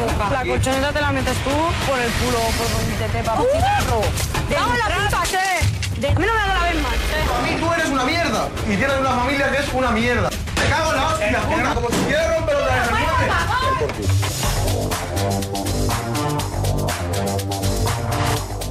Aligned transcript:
boca. 0.00 0.30
La 0.30 0.44
colchoneta 0.44 0.92
te 0.92 1.00
la 1.00 1.12
metes 1.12 1.36
tú 1.44 1.50
por 1.86 1.98
el 1.98 2.10
culo, 2.12 2.38
por 2.58 2.70
donde 2.72 2.96
te 2.96 3.08
te 3.08 3.22
papuchitarro. 3.22 4.00
¡Vamos 4.50 4.78
la 4.78 4.88
puta, 4.96 5.22
che! 5.30 5.46
De... 6.00 6.08
A 6.08 6.18
mí 6.18 6.26
no 6.26 6.32
me 6.32 6.40
vez 6.72 6.82
más. 6.82 6.94
A 7.38 7.40
mí 7.42 7.50
tú 7.60 7.66
eres 7.72 7.88
una 7.88 8.04
mierda 8.04 8.48
y 8.64 8.76
tienes 8.76 8.98
una 8.98 9.10
familia 9.10 9.50
que 9.50 9.58
es 9.58 9.72
una 9.72 9.90
mierda. 9.90 10.30
Te 10.30 10.68
cago 10.68 10.90
en 10.90 10.96
la 10.96 11.06
hostia, 11.08 11.40
puta, 11.40 11.74
como 11.74 11.90
si 11.90 11.96
quieres 12.06 12.36
romper 12.36 12.56
otra 12.56 12.74
vez 12.74 12.88
el 12.88 12.94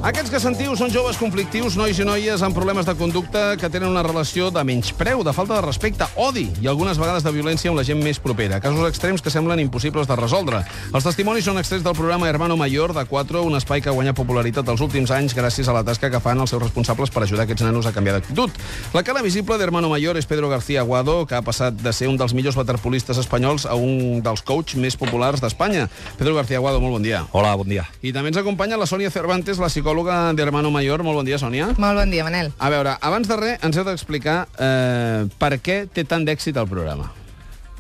Aquests 0.09 0.31
que 0.33 0.39
sentiu 0.41 0.71
són 0.73 0.89
joves 0.89 1.19
conflictius, 1.21 1.75
nois 1.77 1.99
i 2.01 2.05
noies 2.07 2.41
amb 2.41 2.55
problemes 2.57 2.87
de 2.87 2.95
conducta 2.97 3.53
que 3.61 3.67
tenen 3.69 3.91
una 3.91 4.01
relació 4.01 4.47
de 4.49 4.63
menyspreu, 4.65 5.19
de 5.21 5.33
falta 5.37 5.59
de 5.59 5.61
respecte, 5.61 6.07
odi 6.17 6.47
i 6.63 6.69
algunes 6.71 6.97
vegades 6.97 7.21
de 7.21 7.33
violència 7.35 7.69
amb 7.69 7.77
la 7.77 7.83
gent 7.85 7.99
més 8.01 8.17
propera. 8.17 8.57
Casos 8.63 8.87
extrems 8.89 9.21
que 9.21 9.29
semblen 9.29 9.61
impossibles 9.61 10.09
de 10.09 10.17
resoldre. 10.17 10.63
Els 10.89 11.05
testimonis 11.05 11.45
són 11.45 11.61
extrets 11.61 11.85
del 11.85 11.93
programa 11.93 12.25
Hermano 12.25 12.57
Mayor 12.57 12.95
de 12.97 13.03
4, 13.05 13.43
un 13.45 13.59
espai 13.59 13.83
que 13.85 13.91
ha 13.91 13.93
guanyat 13.93 14.17
popularitat 14.17 14.71
els 14.73 14.81
últims 14.81 15.13
anys 15.13 15.35
gràcies 15.37 15.69
a 15.69 15.75
la 15.77 15.83
tasca 15.85 16.09
que 16.09 16.23
fan 16.25 16.41
els 16.41 16.55
seus 16.55 16.63
responsables 16.63 17.13
per 17.13 17.27
ajudar 17.27 17.45
aquests 17.45 17.67
nanos 17.67 17.85
a 17.85 17.93
canviar 17.93 18.17
d'actitud. 18.17 18.49
La 18.97 19.05
cara 19.05 19.21
visible 19.21 19.59
d'Hermano 19.61 19.93
Mayor 19.93 20.17
és 20.17 20.25
Pedro 20.25 20.49
García 20.49 20.81
Aguado, 20.81 21.19
que 21.29 21.37
ha 21.37 21.43
passat 21.45 21.77
de 21.77 21.93
ser 21.93 22.09
un 22.09 22.17
dels 22.17 22.33
millors 22.33 22.57
waterpolistes 22.57 23.21
espanyols 23.21 23.67
a 23.69 23.77
un 23.77 24.25
dels 24.25 24.41
coach 24.41 24.73
més 24.73 24.97
populars 24.97 25.45
d'Espanya. 25.45 25.85
Pedro 26.17 26.33
García 26.33 26.57
Aguado, 26.57 26.81
molt 26.81 26.97
bon 26.97 27.05
dia. 27.05 27.27
Hola, 27.29 27.53
bon 27.61 27.69
dia. 27.69 27.85
I 28.01 28.09
també 28.17 28.33
ens 28.33 28.41
acompanya 28.41 28.81
la 28.81 28.89
Sònia 28.89 29.13
Cervantes, 29.13 29.61
la 29.61 29.69
psicòloga 29.69 29.98
d'Hermano 30.05 30.71
Mayor. 30.71 31.03
Molt 31.03 31.21
bon 31.21 31.27
dia, 31.27 31.39
Sònia. 31.41 31.71
Molt 31.77 31.99
bon 32.01 32.11
dia, 32.11 32.25
Manel. 32.27 32.51
A 32.57 32.69
veure, 32.73 32.97
abans 33.01 33.29
de 33.29 33.37
res, 33.39 33.63
ens 33.65 33.77
heu 33.77 33.87
d'explicar 33.87 34.41
eh, 34.57 35.25
per 35.39 35.55
què 35.63 35.81
té 35.93 36.05
tant 36.07 36.25
d'èxit 36.27 36.57
el 36.59 36.67
programa. 36.69 37.11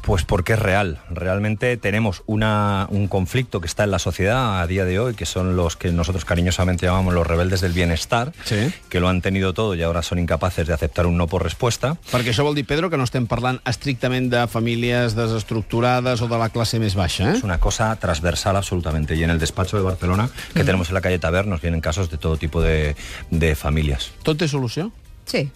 Pues 0.01 0.23
porque 0.23 0.53
es 0.53 0.59
real. 0.59 0.99
Realmente 1.09 1.77
tenemos 1.77 2.23
una, 2.25 2.87
un 2.89 3.07
conflicto 3.07 3.61
que 3.61 3.67
está 3.67 3.83
en 3.83 3.91
la 3.91 3.99
sociedad 3.99 4.61
a 4.61 4.65
día 4.67 4.85
de 4.85 4.99
hoy, 4.99 5.13
que 5.13 5.25
son 5.25 5.55
los 5.55 5.75
que 5.75 5.91
nosotros 5.91 6.25
cariñosamente 6.25 6.85
llamamos 6.85 7.13
los 7.13 7.27
rebeldes 7.27 7.61
del 7.61 7.73
bienestar, 7.73 8.33
Sí. 8.45 8.73
que 8.89 8.99
lo 8.99 9.09
han 9.09 9.21
tenido 9.21 9.53
todo 9.53 9.75
y 9.75 9.83
ahora 9.83 10.01
son 10.01 10.17
incapaces 10.19 10.65
de 10.67 10.73
aceptar 10.73 11.05
un 11.05 11.17
no 11.17 11.27
por 11.27 11.43
respuesta. 11.43 11.97
Perquè 12.11 12.31
això 12.33 12.43
vol 12.43 12.55
dir, 12.55 12.65
Pedro, 12.65 12.89
que 12.89 12.97
no 12.97 13.03
estem 13.05 13.27
parlant 13.27 13.59
estrictament 13.69 14.31
de 14.31 14.47
famílies 14.47 15.13
desestructurades 15.15 16.21
o 16.21 16.27
de 16.27 16.37
la 16.41 16.49
classe 16.49 16.79
més 16.79 16.95
baixa, 16.95 17.31
Es 17.33 17.41
eh? 17.43 17.45
una 17.45 17.59
cosa 17.59 17.95
transversal 17.97 18.55
absolutamente. 18.55 19.15
Y 19.15 19.23
en 19.23 19.29
el 19.29 19.39
despacho 19.39 19.77
de 19.77 19.83
Barcelona, 19.83 20.29
que 20.53 20.63
tenemos 20.63 20.89
en 20.89 20.95
la 20.95 21.01
calle 21.01 21.19
Taber, 21.19 21.45
nos 21.45 21.61
vienen 21.61 21.81
casos 21.81 22.09
de 22.09 22.17
todo 22.17 22.37
tipo 22.37 22.61
de, 22.61 22.95
de 23.29 23.55
familias. 23.55 24.11
Tot 24.23 24.37
té 24.39 24.47
solució? 24.47 24.91
Sí. 25.25 25.51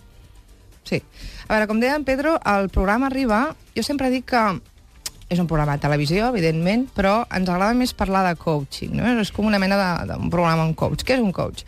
Sí. 0.84 1.02
A 1.48 1.54
veure, 1.54 1.68
com 1.68 1.80
deia 1.80 1.96
en 1.96 2.04
Pedro, 2.06 2.40
el 2.46 2.70
programa 2.70 3.08
arriba... 3.08 3.56
Jo 3.76 3.82
sempre 3.84 4.10
dic 4.14 4.28
que 4.30 4.42
és 5.34 5.40
un 5.42 5.48
programa 5.50 5.74
de 5.78 5.82
televisió, 5.82 6.28
evidentment, 6.30 6.84
però 6.94 7.24
ens 7.34 7.50
agrada 7.50 7.74
més 7.74 7.94
parlar 7.98 8.22
de 8.28 8.36
coaching, 8.38 8.92
no? 9.00 9.08
És 9.22 9.32
com 9.34 9.48
una 9.50 9.58
mena 9.58 9.78
d'un 10.06 10.30
programa, 10.30 10.66
un 10.68 10.76
coach. 10.78 11.02
Què 11.02 11.16
és 11.18 11.24
un 11.24 11.32
coach? 11.34 11.64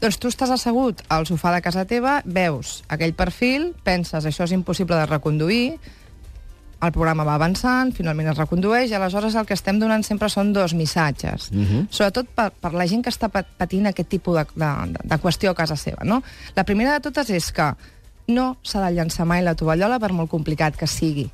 Doncs 0.00 0.18
tu 0.18 0.28
estàs 0.28 0.50
assegut 0.50 1.04
al 1.14 1.24
sofà 1.28 1.52
de 1.54 1.60
casa 1.62 1.84
teva, 1.86 2.16
veus 2.26 2.80
aquell 2.90 3.14
perfil, 3.14 3.70
penses 3.86 4.26
això 4.26 4.48
és 4.48 4.52
impossible 4.56 4.98
de 4.98 5.06
reconduir, 5.06 5.78
el 6.84 6.92
programa 6.92 7.24
va 7.24 7.38
avançant, 7.38 7.94
finalment 7.96 8.32
es 8.32 8.36
recondueix, 8.36 8.90
i 8.90 8.98
aleshores 8.98 9.38
el 9.38 9.46
que 9.48 9.54
estem 9.54 9.78
donant 9.80 10.02
sempre 10.04 10.28
són 10.28 10.52
dos 10.52 10.74
missatges. 10.74 11.50
Uh 11.52 11.62
-huh. 11.62 11.86
Sobretot 11.88 12.26
per, 12.34 12.50
per 12.50 12.74
la 12.74 12.86
gent 12.86 13.04
que 13.04 13.10
està 13.10 13.30
pat- 13.30 13.54
patint 13.56 13.86
aquest 13.86 14.08
tipus 14.08 14.36
de, 14.36 14.44
de, 14.54 14.98
de 15.04 15.18
qüestió 15.22 15.50
a 15.50 15.54
casa 15.54 15.76
seva. 15.76 16.04
No? 16.04 16.22
La 16.56 16.64
primera 16.64 16.92
de 16.92 17.00
totes 17.00 17.30
és 17.30 17.52
que 17.52 17.74
no 18.28 18.56
s'ha 18.62 18.80
de 18.86 18.94
llançar 18.94 19.26
mai 19.26 19.42
la 19.42 19.54
tovallola 19.54 19.98
per 20.00 20.12
molt 20.12 20.30
complicat 20.30 20.76
que 20.76 20.86
sigui. 20.86 21.30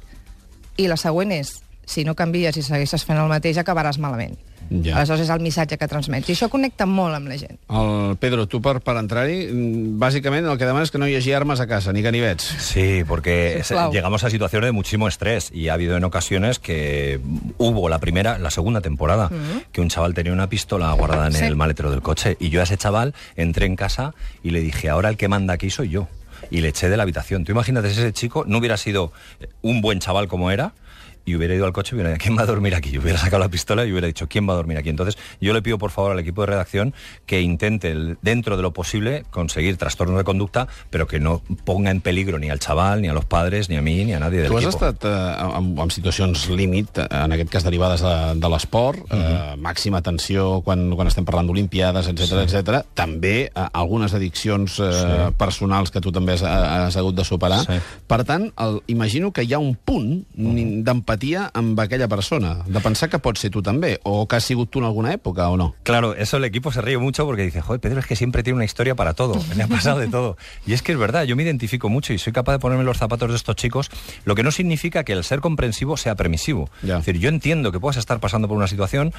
I 0.77 0.89
la 0.89 0.97
següent 0.97 1.33
és, 1.33 1.61
si 1.87 2.05
no 2.05 2.15
canvies 2.15 2.57
i 2.57 2.63
segueixes 2.63 3.05
fent 3.05 3.19
el 3.19 3.29
mateix, 3.29 3.59
acabaràs 3.59 3.99
malament. 3.99 4.39
Ja. 4.71 4.95
Aleshores 5.01 5.25
és 5.25 5.31
el 5.35 5.41
missatge 5.43 5.75
que 5.81 5.87
transmets. 5.91 6.29
I 6.31 6.35
això 6.37 6.47
connecta 6.49 6.87
molt 6.87 7.17
amb 7.17 7.27
la 7.27 7.35
gent. 7.37 7.57
El 7.75 8.15
Pedro, 8.23 8.45
tu 8.47 8.61
per, 8.63 8.77
per 8.87 8.95
entrar-hi, 9.01 9.49
mm, 9.51 9.97
bàsicament 9.99 10.47
el 10.47 10.57
que 10.61 10.65
demanes 10.69 10.87
és 10.87 10.93
que 10.95 10.99
no 11.03 11.09
hi 11.11 11.17
hagi 11.19 11.33
armes 11.35 11.59
a 11.59 11.67
casa, 11.67 11.93
ni 11.93 12.03
ganivets. 12.03 12.45
Sí, 12.63 13.03
porque 13.09 13.63
Sí, 13.65 13.75
llegamos 13.91 14.23
a 14.23 14.31
situaciones 14.31 14.69
de 14.69 14.73
muchísimo 14.73 15.09
estrés 15.09 15.51
y 15.53 15.69
ha 15.69 15.75
habido 15.75 15.97
en 15.97 16.05
ocasiones 16.05 16.61
que 16.61 17.19
hubo 17.59 17.89
la 17.89 17.99
primera, 17.99 18.39
la 18.39 18.51
segunda 18.51 18.81
temporada, 18.81 19.29
que 19.73 19.81
un 19.81 19.89
chaval 19.89 20.15
tenía 20.15 20.33
una 20.33 20.49
pistola 20.49 20.93
guardada 20.93 21.27
en 21.27 21.33
Sí. 21.33 21.45
el 21.47 21.57
maletero 21.57 21.91
del 21.91 22.01
coche 22.03 22.37
y 22.39 22.51
yo 22.51 22.61
a 22.61 22.63
ese 22.63 22.77
chaval 22.77 23.13
entré 23.35 23.67
en 23.67 23.75
casa 23.75 24.15
y 24.45 24.51
le 24.51 24.61
dije, 24.61 24.89
ahora 24.89 25.09
el 25.09 25.17
que 25.17 25.27
manda 25.27 25.55
aquí 25.55 25.71
soy 25.71 25.89
yo. 25.89 26.07
Y 26.51 26.61
le 26.61 26.69
eché 26.69 26.89
de 26.89 26.97
la 26.97 27.03
habitación. 27.03 27.45
Tú 27.45 27.53
imagínate 27.53 27.89
ese 27.89 28.13
chico 28.13 28.45
no 28.47 28.59
hubiera 28.59 28.77
sido 28.77 29.13
un 29.63 29.81
buen 29.81 29.99
chaval 29.99 30.29
como 30.29 30.51
era 30.51 30.73
y 31.25 31.35
hubiera 31.35 31.55
ido 31.55 31.65
al 31.67 31.73
coche 31.73 31.91
y 31.93 31.95
hubiera 31.97 32.11
dicho, 32.11 32.23
¿quién 32.23 32.37
va 32.39 32.43
a 32.43 32.47
dormir 32.47 32.75
aquí? 32.75 32.91
Y 32.91 32.99
hubiera 32.99 33.19
sacado 33.19 33.41
la 33.41 33.49
pistola 33.49 33.85
y 33.85 33.93
hubiera 33.93 34.07
dicho, 34.07 34.29
¿quién 34.29 34.49
va 34.49 34.53
a 34.55 34.57
dormir 34.57 34.79
aquí? 34.79 34.89
Entonces, 34.89 35.17
yo 35.41 35.53
le 35.53 35.63
pido 35.63 35.79
por 35.79 35.91
favor 35.91 36.13
al 36.13 36.19
equipo 36.19 36.43
de 36.43 36.47
redacción 36.49 36.95
que 37.27 37.41
intente, 37.41 37.91
el- 37.91 38.19
dentro 38.23 38.57
de 38.57 38.63
lo 38.63 38.73
posible, 38.73 39.25
conseguir 39.31 39.77
trastornos 39.77 40.17
de 40.19 40.25
conducta, 40.25 40.69
pero 40.91 41.07
que 41.07 41.21
no 41.21 41.43
ponga 41.65 41.91
en 41.91 42.01
peligro 42.01 42.39
ni 42.39 42.51
al 42.51 42.59
chaval, 42.59 43.03
ni 43.03 43.09
a 43.09 43.13
los 43.13 43.25
padres, 43.25 43.69
ni 43.69 43.77
a 43.77 43.83
mí, 43.83 44.05
ni 44.05 44.13
a 44.15 44.19
nadie 44.21 44.41
del 44.41 44.49
Tu 44.51 44.57
has 44.59 44.65
equipo. 44.65 44.87
estat 44.89 45.05
eh, 45.05 45.59
en, 45.59 45.79
en 45.79 45.91
situacions 45.91 46.49
límit, 46.49 46.97
eh, 46.99 47.07
en 47.11 47.33
aquest 47.33 47.51
cas 47.51 47.65
derivades 47.65 48.01
de, 48.03 48.35
de 48.41 48.49
l'esport, 48.49 48.99
eh, 49.11 49.55
màxima 49.59 49.99
atenció 49.99 50.63
quan, 50.63 50.91
quan 50.97 51.07
estem 51.09 51.25
parlant 51.25 51.47
d'Olimpiades, 51.47 52.09
etc 52.09 52.47
sí. 52.49 52.57
etc. 52.57 52.83
També 52.95 53.51
eh, 53.55 53.67
algunes 53.73 54.15
addiccions 54.15 54.79
eh, 54.81 54.91
Sí. 55.01 55.35
personals 55.39 55.91
que 55.91 56.01
tu 56.01 56.11
també 56.13 56.33
has, 56.35 56.43
has 56.43 56.97
hagut 56.97 57.15
de 57.15 57.25
superar. 57.25 57.61
Sí. 57.65 57.79
Per 58.07 58.25
tant, 58.25 58.51
el, 58.59 58.81
imagino 58.89 59.31
que 59.33 59.43
hi 59.45 59.55
ha 59.55 59.59
un 59.59 59.75
punt 59.77 60.25
mm. 60.35 60.83
d'empatia 60.85 61.10
amb 61.55 61.79
aquella 61.81 62.09
persona, 62.09 62.65
de 62.67 62.81
pensar 62.81 63.09
que 63.11 63.19
pots 63.19 63.41
ser 63.41 63.51
tu 63.51 63.63
també, 63.63 63.99
o 64.05 64.27
que 64.29 64.37
has 64.37 64.45
sigut 64.45 64.71
tu 64.71 64.81
en 64.81 64.87
alguna 64.87 65.13
època, 65.13 65.49
o 65.49 65.57
no. 65.57 65.75
Claro, 65.83 66.15
eso 66.15 66.37
el 66.37 66.45
equipo 66.45 66.73
se 66.73 66.81
ríe 66.81 66.99
mucho 66.99 67.27
porque 67.27 67.43
dice, 67.43 67.61
joder, 67.61 67.81
Pedro 67.81 68.01
es 68.01 68.07
que 68.07 68.17
siempre 68.17 68.43
tiene 68.43 68.57
una 68.57 68.65
historia 68.65 68.95
para 68.95 69.15
todo, 69.15 69.41
me 69.57 69.63
ha 69.63 69.69
pasado 69.69 69.99
de 69.99 70.09
todo. 70.09 70.37
Y 70.67 70.73
es 70.73 70.83
que 70.83 70.93
es 70.93 70.99
verdad, 70.99 71.25
yo 71.25 71.37
me 71.37 71.43
identifico 71.43 71.89
mucho 71.89 72.13
y 72.13 72.19
soy 72.19 72.33
capaz 72.33 72.53
de 72.53 72.59
ponerme 72.59 72.85
los 72.85 72.99
zapatos 72.99 73.31
de 73.31 73.37
estos 73.37 73.57
chicos, 73.57 73.91
lo 74.25 74.35
que 74.35 74.43
no 74.43 74.51
significa 74.51 75.05
que 75.05 75.13
el 75.13 75.25
ser 75.25 75.41
comprensivo 75.41 75.97
sea 75.97 76.15
permisivo. 76.15 76.71
Ya. 76.83 76.99
Es 76.99 77.07
decir, 77.07 77.21
yo 77.21 77.29
entiendo 77.29 77.73
que 77.73 77.81
puedas 77.81 77.97
estar 77.97 78.21
pasando 78.21 78.49
por 78.49 78.57
una 78.57 78.67
situación, 78.69 79.13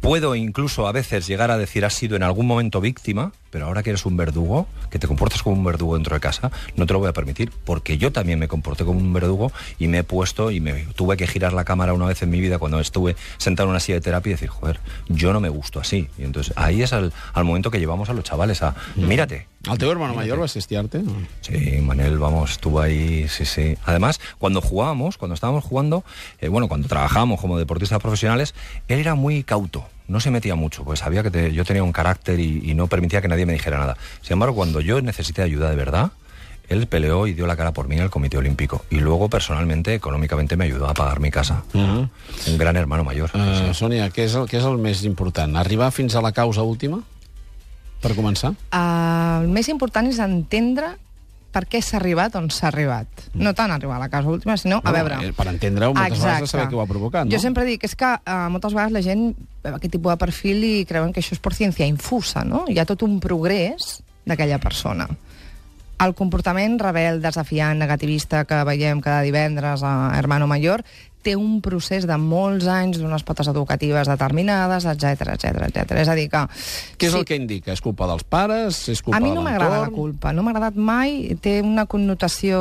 puedo 0.00 0.34
incluso 0.34 0.86
a 0.86 0.92
veces 0.92 1.26
llegar 1.26 1.50
a 1.50 1.58
decir 1.58 1.84
has 1.84 1.94
sido 1.94 2.16
en 2.16 2.22
algún 2.22 2.46
momento 2.46 2.80
víctima, 2.80 3.32
pero 3.50 3.66
ahora 3.66 3.82
que 3.82 3.90
eres 3.90 4.06
un 4.06 4.16
verdugo, 4.16 4.66
que 4.90 4.98
te 4.98 5.06
comportas 5.06 5.42
como 5.42 5.56
un 5.56 5.64
verdugo 5.64 5.94
dentro 5.94 6.14
de 6.14 6.20
casa, 6.20 6.50
no 6.76 6.86
te 6.86 6.92
lo 6.92 6.98
voy 6.98 7.08
a 7.08 7.12
permitir, 7.12 7.50
porque 7.64 7.98
yo 7.98 8.12
también 8.12 8.38
me 8.38 8.48
comporté 8.48 8.84
como 8.84 8.98
un 8.98 9.12
verdugo 9.12 9.52
y 9.78 9.88
me 9.88 9.98
he 9.98 10.04
puesto 10.04 10.50
y 10.50 10.60
me 10.60 10.72
tuve 10.94 11.16
que 11.16 11.26
girar 11.26 11.52
la 11.52 11.64
cámara 11.64 11.92
una 11.92 12.06
vez 12.06 12.22
en 12.22 12.30
mi 12.30 12.40
vida 12.40 12.58
cuando 12.58 12.80
estuve 12.80 13.16
sentado 13.38 13.68
en 13.68 13.70
una 13.70 13.80
silla 13.80 13.96
de 13.96 14.02
terapia 14.02 14.30
y 14.30 14.34
decir, 14.34 14.48
joder, 14.48 14.80
yo 15.08 15.32
no 15.32 15.40
me 15.40 15.48
gusto 15.48 15.80
así. 15.80 16.08
Y 16.18 16.24
entonces 16.24 16.52
ahí 16.56 16.82
es 16.82 16.92
al, 16.92 17.12
al 17.32 17.44
momento 17.44 17.70
que 17.70 17.78
llevamos 17.78 18.08
a 18.08 18.12
los 18.12 18.24
chavales 18.24 18.62
a, 18.62 18.74
mírate, 18.96 19.46
El 19.70 19.76
teu 19.76 19.90
hermano 19.90 20.14
mayor 20.14 20.40
va 20.40 20.44
assistir-te? 20.44 21.02
No? 21.02 21.12
Sí, 21.40 21.78
Manel, 21.82 22.18
vamos, 22.18 22.52
estuvo 22.52 22.80
ahí, 22.80 23.26
sí, 23.28 23.44
sí. 23.44 23.76
Además, 23.84 24.20
cuando 24.38 24.60
jugábamos, 24.60 25.18
cuando 25.18 25.34
estábamos 25.34 25.64
jugando, 25.64 26.04
eh, 26.40 26.48
bueno, 26.48 26.68
cuando 26.68 26.88
trabajábamos 26.88 27.40
como 27.40 27.58
deportistas 27.58 28.00
profesionales, 28.00 28.54
él 28.86 29.00
era 29.00 29.14
muy 29.14 29.42
cauto, 29.42 29.84
no 30.08 30.20
se 30.20 30.30
metía 30.30 30.54
mucho, 30.56 30.84
pues 30.84 31.00
sabía 31.00 31.22
que 31.22 31.30
te- 31.30 31.52
yo 31.52 31.64
tenía 31.64 31.82
un 31.84 31.92
carácter 31.92 32.40
y, 32.40 32.62
y 32.64 32.74
no 32.74 32.86
permitía 32.88 33.20
que 33.22 33.28
nadie 33.28 33.46
me 33.46 33.52
dijera 33.52 33.78
nada. 33.78 33.96
Sin 34.22 34.32
embargo, 34.34 34.54
cuando 34.56 34.80
yo 34.80 35.00
necesité 35.02 35.42
ayuda 35.42 35.70
de 35.70 35.76
verdad, 35.76 36.10
él 36.68 36.86
peleó 36.86 37.26
y 37.26 37.32
dio 37.32 37.46
la 37.46 37.56
cara 37.56 37.72
por 37.72 37.88
mí 37.88 37.96
en 37.96 38.02
el 38.02 38.10
Comité 38.10 38.36
Olímpico. 38.36 38.84
Y 38.90 38.96
luego, 39.00 39.28
personalmente, 39.30 39.94
económicamente, 39.94 40.56
me 40.56 40.64
ayudó 40.66 40.86
a 40.88 40.92
pagar 40.94 41.18
mi 41.20 41.30
casa. 41.30 41.62
Mhm. 41.72 42.10
Un 42.48 42.58
gran 42.58 42.76
hermano 42.76 43.04
mayor. 43.04 43.30
Uh, 43.34 43.72
sí. 43.72 43.74
Sònia, 43.84 44.10
què 44.10 44.24
és, 44.24 44.34
el, 44.34 44.44
què 44.48 44.58
és 44.58 44.64
el 44.64 44.76
més 44.76 45.04
important? 45.04 45.56
Arribar 45.56 45.90
fins 45.92 46.14
a 46.14 46.20
la 46.20 46.32
causa 46.32 46.62
última? 46.62 47.00
Per 48.02 48.12
començar? 48.14 48.52
Uh, 48.72 49.42
el 49.44 49.48
més 49.48 49.68
important 49.72 50.06
és 50.12 50.18
entendre 50.20 50.92
per 51.52 51.64
què 51.66 51.80
s'ha 51.82 51.96
arribat 51.96 52.34
on 52.36 52.50
s'ha 52.52 52.68
arribat. 52.68 53.06
No 53.34 53.54
tant 53.56 53.70
arribar 53.72 53.96
a 53.96 54.02
la 54.04 54.08
casa 54.12 54.28
última, 54.28 54.56
sinó 54.60 54.80
a 54.84 54.90
No, 54.90 54.92
veure... 54.92 55.16
eh, 55.26 55.32
per 55.32 55.46
entendre-ho, 55.48 55.94
moltes 55.94 56.18
Exacte. 56.18 56.26
vegades 56.28 56.48
de 56.48 56.52
saber 56.52 56.66
què 56.68 56.76
ho 56.76 56.82
ha 56.82 56.86
provocat, 56.90 57.24
no? 57.26 57.32
Jo 57.32 57.40
sempre 57.40 57.64
dic, 57.64 57.84
és 57.88 57.94
que 57.96 58.10
uh, 58.18 58.36
moltes 58.52 58.74
vegades 58.76 58.92
la 58.92 59.02
gent 59.02 59.24
veu 59.64 59.74
aquest 59.78 59.92
tipus 59.96 60.12
de 60.12 60.18
perfil 60.20 60.62
i 60.64 60.74
creuen 60.88 61.12
que 61.12 61.20
això 61.24 61.32
és 61.34 61.40
per 61.42 61.54
ciència 61.56 61.88
infusa, 61.88 62.44
no? 62.44 62.66
Hi 62.68 62.78
ha 62.78 62.84
tot 62.88 63.02
un 63.06 63.18
progrés 63.24 64.02
d'aquella 64.28 64.60
persona. 64.60 65.08
El 65.98 66.12
comportament 66.14 66.76
rebel, 66.78 67.16
desafiant, 67.24 67.80
negativista 67.80 68.44
que 68.46 68.60
veiem 68.68 69.00
cada 69.02 69.24
divendres 69.26 69.82
a 69.82 70.12
Hermano 70.14 70.46
Mayor 70.46 70.84
té 71.28 71.36
un 71.36 71.58
procés 71.64 72.06
de 72.08 72.16
molts 72.20 72.66
anys 72.72 72.98
d'unes 73.02 73.24
potes 73.28 73.50
educatives 73.52 74.08
determinades, 74.08 74.86
etc 74.88 75.34
etc 75.36 75.68
etc. 75.68 75.96
És 76.00 76.08
a 76.08 76.16
dir 76.16 76.28
que... 76.32 76.44
Què 76.98 77.10
és 77.10 77.12
sí, 77.14 77.20
el 77.20 77.26
que 77.28 77.36
indica? 77.38 77.74
És 77.76 77.82
culpa 77.84 78.08
dels 78.08 78.24
pares? 78.24 78.80
És 78.88 79.02
culpa 79.04 79.20
a 79.20 79.22
mi 79.22 79.30
de 79.30 79.36
no 79.36 79.44
m'agrada 79.44 79.82
la 79.84 79.90
culpa, 79.94 80.32
no 80.32 80.42
m'ha 80.46 80.54
agradat 80.56 80.78
mai, 80.80 81.36
té 81.44 81.58
una 81.64 81.84
connotació, 81.90 82.60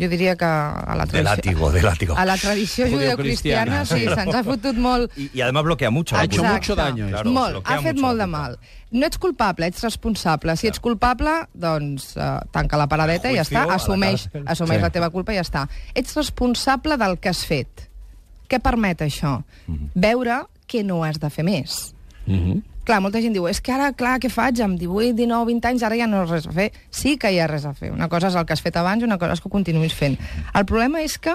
jo 0.00 0.08
diria 0.12 0.36
que 0.40 0.48
a 0.48 0.96
la 0.96 1.04
De 1.04 1.12
tradició... 1.12 1.30
látigo, 1.34 1.70
de 1.74 1.82
látigo. 1.82 2.16
A 2.16 2.24
la 2.24 2.36
tradició 2.40 2.88
Judeocristiana, 2.90 3.84
sí, 3.88 4.04
se'ns 4.08 4.34
ha 4.34 4.44
fotut 4.46 4.76
molt... 4.80 5.12
Y, 5.16 5.30
y 5.34 5.40
además 5.42 5.64
bloquea 5.64 5.90
mucho. 5.90 6.16
Ha 6.16 6.20
la 6.20 6.24
hecho 6.24 6.40
culpa. 6.42 6.54
mucho 6.56 6.76
daño, 6.76 7.08
Claro, 7.08 7.30
molt, 7.30 7.60
ha 7.64 7.80
fet 7.82 8.00
molt 8.00 8.20
de 8.20 8.26
mal. 8.26 8.58
No 8.94 9.06
ets 9.08 9.18
culpable, 9.18 9.66
ets 9.66 9.82
responsable. 9.82 10.54
Si 10.56 10.68
ets 10.70 10.78
culpable, 10.80 11.32
doncs 11.52 12.12
uh, 12.16 12.38
tanca 12.54 12.78
la 12.78 12.86
paradeta 12.86 13.32
i 13.32 13.34
ja 13.34 13.42
està, 13.42 13.64
a 13.64 13.72
la 13.72 13.78
assumeix, 13.80 14.28
assumeix 14.46 14.78
Sí. 14.78 14.82
la 14.86 14.90
teva 14.94 15.10
culpa 15.10 15.34
i 15.34 15.38
ja 15.40 15.42
està. 15.42 15.64
Ets 15.98 16.14
responsable 16.14 16.96
del 17.00 17.18
que 17.18 17.28
has 17.32 17.42
fet. 17.44 17.88
Què 18.48 18.60
permet 18.62 19.02
això? 19.02 19.40
Mhm. 19.66 19.90
Veure 19.94 20.44
què 20.70 20.84
no 20.86 21.02
has 21.04 21.18
de 21.18 21.30
fer 21.30 21.44
més. 21.44 21.94
Mhm. 22.26 22.62
Clar, 22.84 23.00
molta 23.00 23.18
gent 23.20 23.32
diu, 23.32 23.48
és 23.48 23.60
que 23.64 23.72
ara, 23.72 23.92
clar, 23.96 24.18
què 24.20 24.28
faig? 24.28 24.60
Amb 24.60 24.78
18, 24.78 25.14
19, 25.16 25.46
20 25.48 25.64
anys, 25.70 25.82
ara 25.82 25.96
ja 25.96 26.06
no 26.06 26.18
hi 26.18 26.20
ha 26.20 26.30
res 26.30 26.46
a 26.46 26.52
fer. 26.52 26.70
Sí 26.90 27.16
que 27.16 27.32
hi 27.32 27.38
ha 27.40 27.46
res 27.48 27.64
a 27.64 27.72
fer. 27.74 27.90
Una 27.92 28.08
cosa 28.12 28.28
és 28.28 28.34
el 28.36 28.44
que 28.44 28.52
has 28.52 28.60
fet 28.62 28.76
abans 28.76 29.00
i 29.02 29.06
una 29.08 29.16
cosa 29.18 29.32
és 29.32 29.40
que 29.40 29.48
ho 29.48 29.50
continuïs 29.50 29.94
fent. 29.96 30.18
El 30.54 30.66
problema 30.66 31.00
és 31.02 31.16
que 31.18 31.32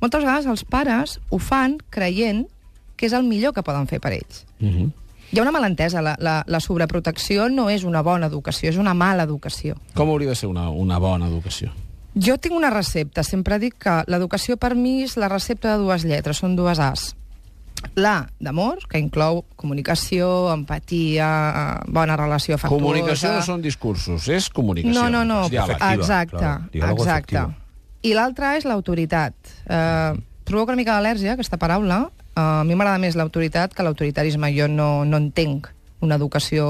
moltes 0.00 0.24
vegades 0.24 0.46
els 0.46 0.64
pares 0.64 1.20
ho 1.30 1.38
fan 1.38 1.78
creient 1.88 2.48
que 2.96 3.06
és 3.06 3.12
el 3.14 3.22
millor 3.22 3.54
que 3.54 3.62
poden 3.62 3.86
fer 3.86 4.00
per 4.00 4.12
ells. 4.12 4.44
Mhm. 4.58 4.90
Hi 5.30 5.38
ha 5.38 5.42
una 5.42 5.52
malentesa. 5.52 6.00
La, 6.02 6.14
la, 6.18 6.38
la 6.46 6.60
sobreprotecció 6.60 7.48
no 7.52 7.68
és 7.70 7.84
una 7.84 8.02
bona 8.02 8.30
educació, 8.30 8.70
és 8.72 8.80
una 8.80 8.94
mala 8.96 9.26
educació. 9.28 9.76
Com 9.94 10.08
hauria 10.08 10.32
de 10.32 10.38
ser 10.38 10.48
una, 10.48 10.68
una 10.70 10.98
bona 11.02 11.28
educació? 11.28 11.70
Jo 12.16 12.38
tinc 12.40 12.56
una 12.56 12.70
recepta. 12.72 13.22
Sempre 13.22 13.58
dic 13.60 13.76
que 13.84 14.00
l'educació 14.08 14.56
per 14.56 14.74
mi 14.74 15.02
és 15.04 15.18
la 15.20 15.28
recepta 15.28 15.74
de 15.74 15.84
dues 15.84 16.06
lletres, 16.08 16.40
són 16.40 16.56
dues 16.56 16.80
As. 16.80 17.12
La 17.94 18.26
d'amor, 18.42 18.80
que 18.90 18.98
inclou 18.98 19.44
comunicació, 19.58 20.48
empatia, 20.50 21.28
bona 21.86 22.16
relació 22.18 22.56
afectuosa... 22.56 22.82
Comunicació 22.82 23.30
no 23.36 23.44
són 23.46 23.62
discursos, 23.62 24.26
és 24.34 24.48
comunicació. 24.50 24.96
No, 24.96 25.06
no, 25.12 25.22
no. 25.28 25.44
Diàleg. 25.52 25.76
Efectiva, 25.76 26.02
Exacte. 26.02 26.54
Diàlogo 26.74 27.04
exacte. 27.04 27.36
efectivo. 27.36 27.66
I 28.08 28.14
l'altra 28.14 28.56
és 28.58 28.66
l'autoritat. 28.66 29.34
Eh, 29.66 30.12
provoca 30.48 30.74
una 30.74 30.80
mica 30.80 30.96
d'al·lèrgia, 30.96 31.36
aquesta 31.36 31.58
paraula. 31.60 32.06
Eh, 32.38 32.60
a 32.60 32.64
mi 32.64 32.76
m'agrada 32.78 33.02
més 33.02 33.18
l'autoritat 33.18 33.74
que 33.74 33.84
l'autoritarisme. 33.86 34.52
Jo 34.54 34.68
no, 34.70 35.04
no 35.04 35.18
entenc 35.18 35.70
una 36.04 36.18
educació 36.20 36.68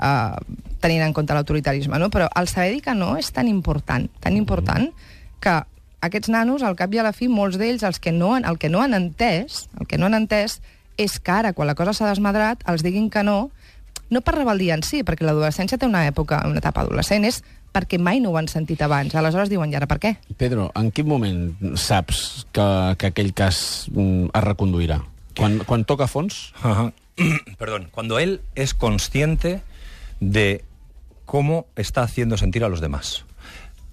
eh, 0.00 0.36
tenint 0.80 1.04
en 1.04 1.14
compte 1.16 1.36
l'autoritarisme, 1.36 1.98
no? 2.00 2.08
però 2.10 2.30
el 2.40 2.48
saber 2.48 2.72
dir 2.76 2.84
que 2.86 2.94
no 2.96 3.16
és 3.20 3.28
tan 3.34 3.50
important, 3.50 4.08
tan 4.24 4.38
important, 4.38 4.88
que 5.44 5.58
aquests 6.00 6.30
nanos, 6.30 6.62
al 6.62 6.78
cap 6.78 6.94
i 6.94 7.00
a 7.02 7.04
la 7.04 7.12
fi, 7.12 7.28
molts 7.28 7.58
d'ells, 7.58 7.84
els 7.84 8.00
que 8.00 8.14
no 8.14 8.32
han, 8.36 8.46
el 8.48 8.58
que 8.62 8.70
no 8.70 8.80
han 8.80 8.94
entès, 8.96 9.66
el 9.80 9.90
que 9.90 9.98
no 9.98 10.06
han 10.06 10.16
entès 10.16 10.60
és 10.98 11.18
que 11.20 11.34
ara, 11.34 11.52
quan 11.52 11.68
la 11.68 11.76
cosa 11.78 11.92
s'ha 11.94 12.08
desmadrat, 12.08 12.62
els 12.70 12.82
diguin 12.86 13.10
que 13.10 13.22
no, 13.26 13.50
no 14.10 14.22
per 14.22 14.38
rebel·lia 14.38 14.78
en 14.78 14.86
si, 14.86 15.04
perquè 15.06 15.26
l'adolescència 15.26 15.78
té 15.78 15.86
una 15.86 16.06
època, 16.08 16.40
una 16.46 16.62
etapa 16.62 16.86
adolescent, 16.86 17.26
és 17.26 17.42
perquè 17.72 17.98
mai 18.00 18.20
no 18.20 18.30
ho 18.32 18.36
han 18.40 18.48
sentit 18.48 18.80
abans. 18.82 19.14
Aleshores 19.14 19.50
diuen, 19.50 19.70
i 19.72 19.76
ara 19.78 19.86
per 19.90 19.98
què? 20.02 20.14
Pedro, 20.36 20.70
en 20.74 20.90
quin 20.90 21.06
moment 21.08 21.76
saps 21.78 22.46
que, 22.52 22.68
que 22.98 23.10
aquell 23.12 23.32
cas 23.36 23.88
mm, 23.92 24.30
es 24.34 24.44
reconduirà? 24.44 25.00
Quan, 25.38 25.60
quan 25.68 25.84
toca 25.84 26.04
a 26.08 26.10
fons? 26.10 26.52
Ajá. 26.62 26.90
Perdón, 27.58 27.88
cuando 27.90 28.18
él 28.18 28.40
es 28.54 28.74
consciente 28.74 29.60
de 30.20 30.64
cómo 31.26 31.66
está 31.76 32.02
haciendo 32.02 32.36
sentir 32.36 32.64
a 32.64 32.68
los 32.68 32.80
demás. 32.80 33.24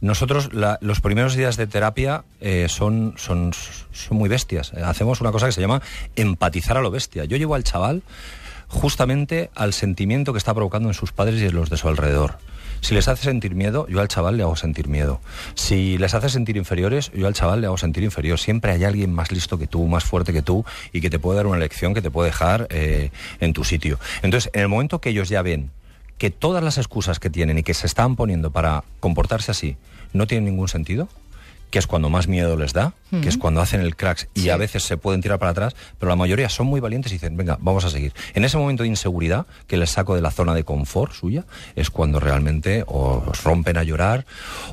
Nosotros 0.02 0.54
la- 0.54 0.78
los 0.82 1.02
primeros 1.02 1.36
días 1.36 1.58
de 1.58 1.68
terapia 1.68 2.24
eh, 2.42 2.68
son, 2.70 3.14
son, 3.18 3.52
son 3.92 4.18
muy 4.18 4.30
bestias. 4.30 4.74
Hacemos 4.74 5.22
una 5.22 5.32
cosa 5.32 5.48
que 5.48 5.52
se 5.52 5.62
llama 5.62 5.82
empatizar 6.16 6.78
a 6.78 6.82
lo 6.82 6.92
bestia. 6.92 7.26
Yo 7.26 7.38
llevo 7.38 7.56
al 7.56 7.64
chaval 7.64 8.04
justamente 8.68 9.50
al 9.56 9.74
sentimiento 9.74 10.34
que 10.34 10.38
está 10.38 10.54
provocando 10.54 10.90
en 10.90 10.94
sus 10.94 11.12
padres 11.12 11.42
y 11.42 11.46
en 11.46 11.56
los 11.56 11.70
de 11.70 11.78
su 11.78 11.88
alrededor. 11.88 12.38
Si 12.82 12.94
les 12.94 13.08
hace 13.08 13.24
sentir 13.24 13.56
miedo, 13.56 13.88
yo 13.88 14.00
al 14.00 14.08
chaval 14.08 14.38
le 14.38 14.44
hago 14.44 14.56
sentir 14.56 14.88
miedo. 14.88 15.20
Si 15.56 15.98
les 15.98 16.14
hace 16.14 16.30
sentir 16.30 16.56
inferiores, 16.56 17.12
yo 17.14 17.26
al 17.26 17.34
chaval 17.34 17.62
le 17.62 17.68
hago 17.68 17.78
sentir 17.78 18.04
inferior. 18.04 18.38
Siempre 18.38 18.72
hay 18.72 18.84
alguien 18.84 19.12
más 19.12 19.32
listo 19.32 19.58
que 19.58 19.66
tú, 19.66 19.88
más 19.88 20.04
fuerte 20.04 20.34
que 20.34 20.44
tú 20.44 20.66
y 20.94 21.02
que 21.02 21.10
te 21.10 21.18
puede 21.18 21.38
dar 21.38 21.48
una 21.48 21.58
lección 21.58 21.94
que 21.94 22.02
te 22.02 22.12
puede 22.12 22.30
dejar 22.30 22.68
eh, 22.70 23.10
en 23.40 23.54
tu 23.54 23.64
sitio. 23.64 24.00
Entonces, 24.22 24.52
en 24.54 24.62
el 24.62 24.68
momento 24.68 25.02
que 25.02 25.10
ellos 25.10 25.30
ya 25.30 25.42
ven 25.42 25.72
que 26.18 26.30
todas 26.30 26.64
las 26.64 26.78
excusas 26.78 27.20
que 27.20 27.30
tienen 27.30 27.58
y 27.58 27.64
que 27.64 27.74
se 27.74 27.88
están 27.88 28.16
poniendo 28.16 28.52
para 28.52 28.84
comportarse 29.00 29.52
así 29.52 29.78
no 30.14 30.28
tienen 30.28 30.46
ningún 30.46 30.68
sentido, 30.68 31.10
que 31.76 31.80
es 31.80 31.88
cuando 31.88 32.10
más 32.10 32.30
miedo 32.30 32.56
les 32.56 32.72
da, 32.72 32.94
que 33.22 33.28
es 33.28 33.38
cuando 33.38 33.60
hacen 33.60 33.82
el 33.82 33.98
cracks 33.98 34.30
y 34.34 34.44
Sí. 34.44 34.50
a 34.50 34.56
veces 34.56 34.84
se 34.84 34.96
pueden 34.96 35.20
tirar 35.20 35.40
para 35.40 35.52
atrás, 35.52 35.76
pero 36.00 36.10
la 36.10 36.16
mayoría 36.16 36.48
son 36.48 36.68
muy 36.68 36.80
valientes 36.80 37.12
y 37.12 37.16
dicen, 37.16 37.36
venga, 37.36 37.58
vamos 37.60 37.84
a 37.84 37.90
seguir. 37.90 38.14
En 38.34 38.46
ese 38.46 38.58
momento 38.58 38.84
de 38.84 38.88
inseguridad 38.90 39.46
que 39.68 39.76
les 39.76 39.90
saco 39.90 40.16
de 40.16 40.22
la 40.22 40.32
zona 40.32 40.54
de 40.54 40.64
confort 40.64 41.12
suya, 41.12 41.44
es 41.76 41.90
cuando 41.90 42.22
realmente 42.22 42.86
os 42.88 43.44
rompen 43.44 43.76
a 43.78 43.84
llorar 43.84 44.26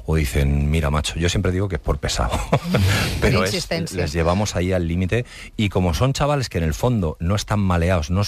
o 0.07 0.15
dicen, 0.15 0.71
mira, 0.71 0.91
macho, 0.91 1.17
yo 1.19 1.29
siempre 1.29 1.51
digo 1.51 1.69
que 1.69 1.75
es 1.75 1.81
por 1.83 1.99
pesado, 1.99 2.31
pero 3.21 3.43
es- 3.45 3.69
les 3.93 4.13
llevamos 4.13 4.55
ahí 4.55 4.73
al 4.73 4.87
límite 4.87 5.25
y 5.57 5.69
como 5.69 5.95
son 5.95 6.13
chavales 6.13 6.49
que 6.49 6.59
en 6.59 6.65
el 6.65 6.75
fondo 6.75 7.17
no 7.19 7.35
están 7.35 7.59
maleados, 7.59 8.11
no, 8.13 8.23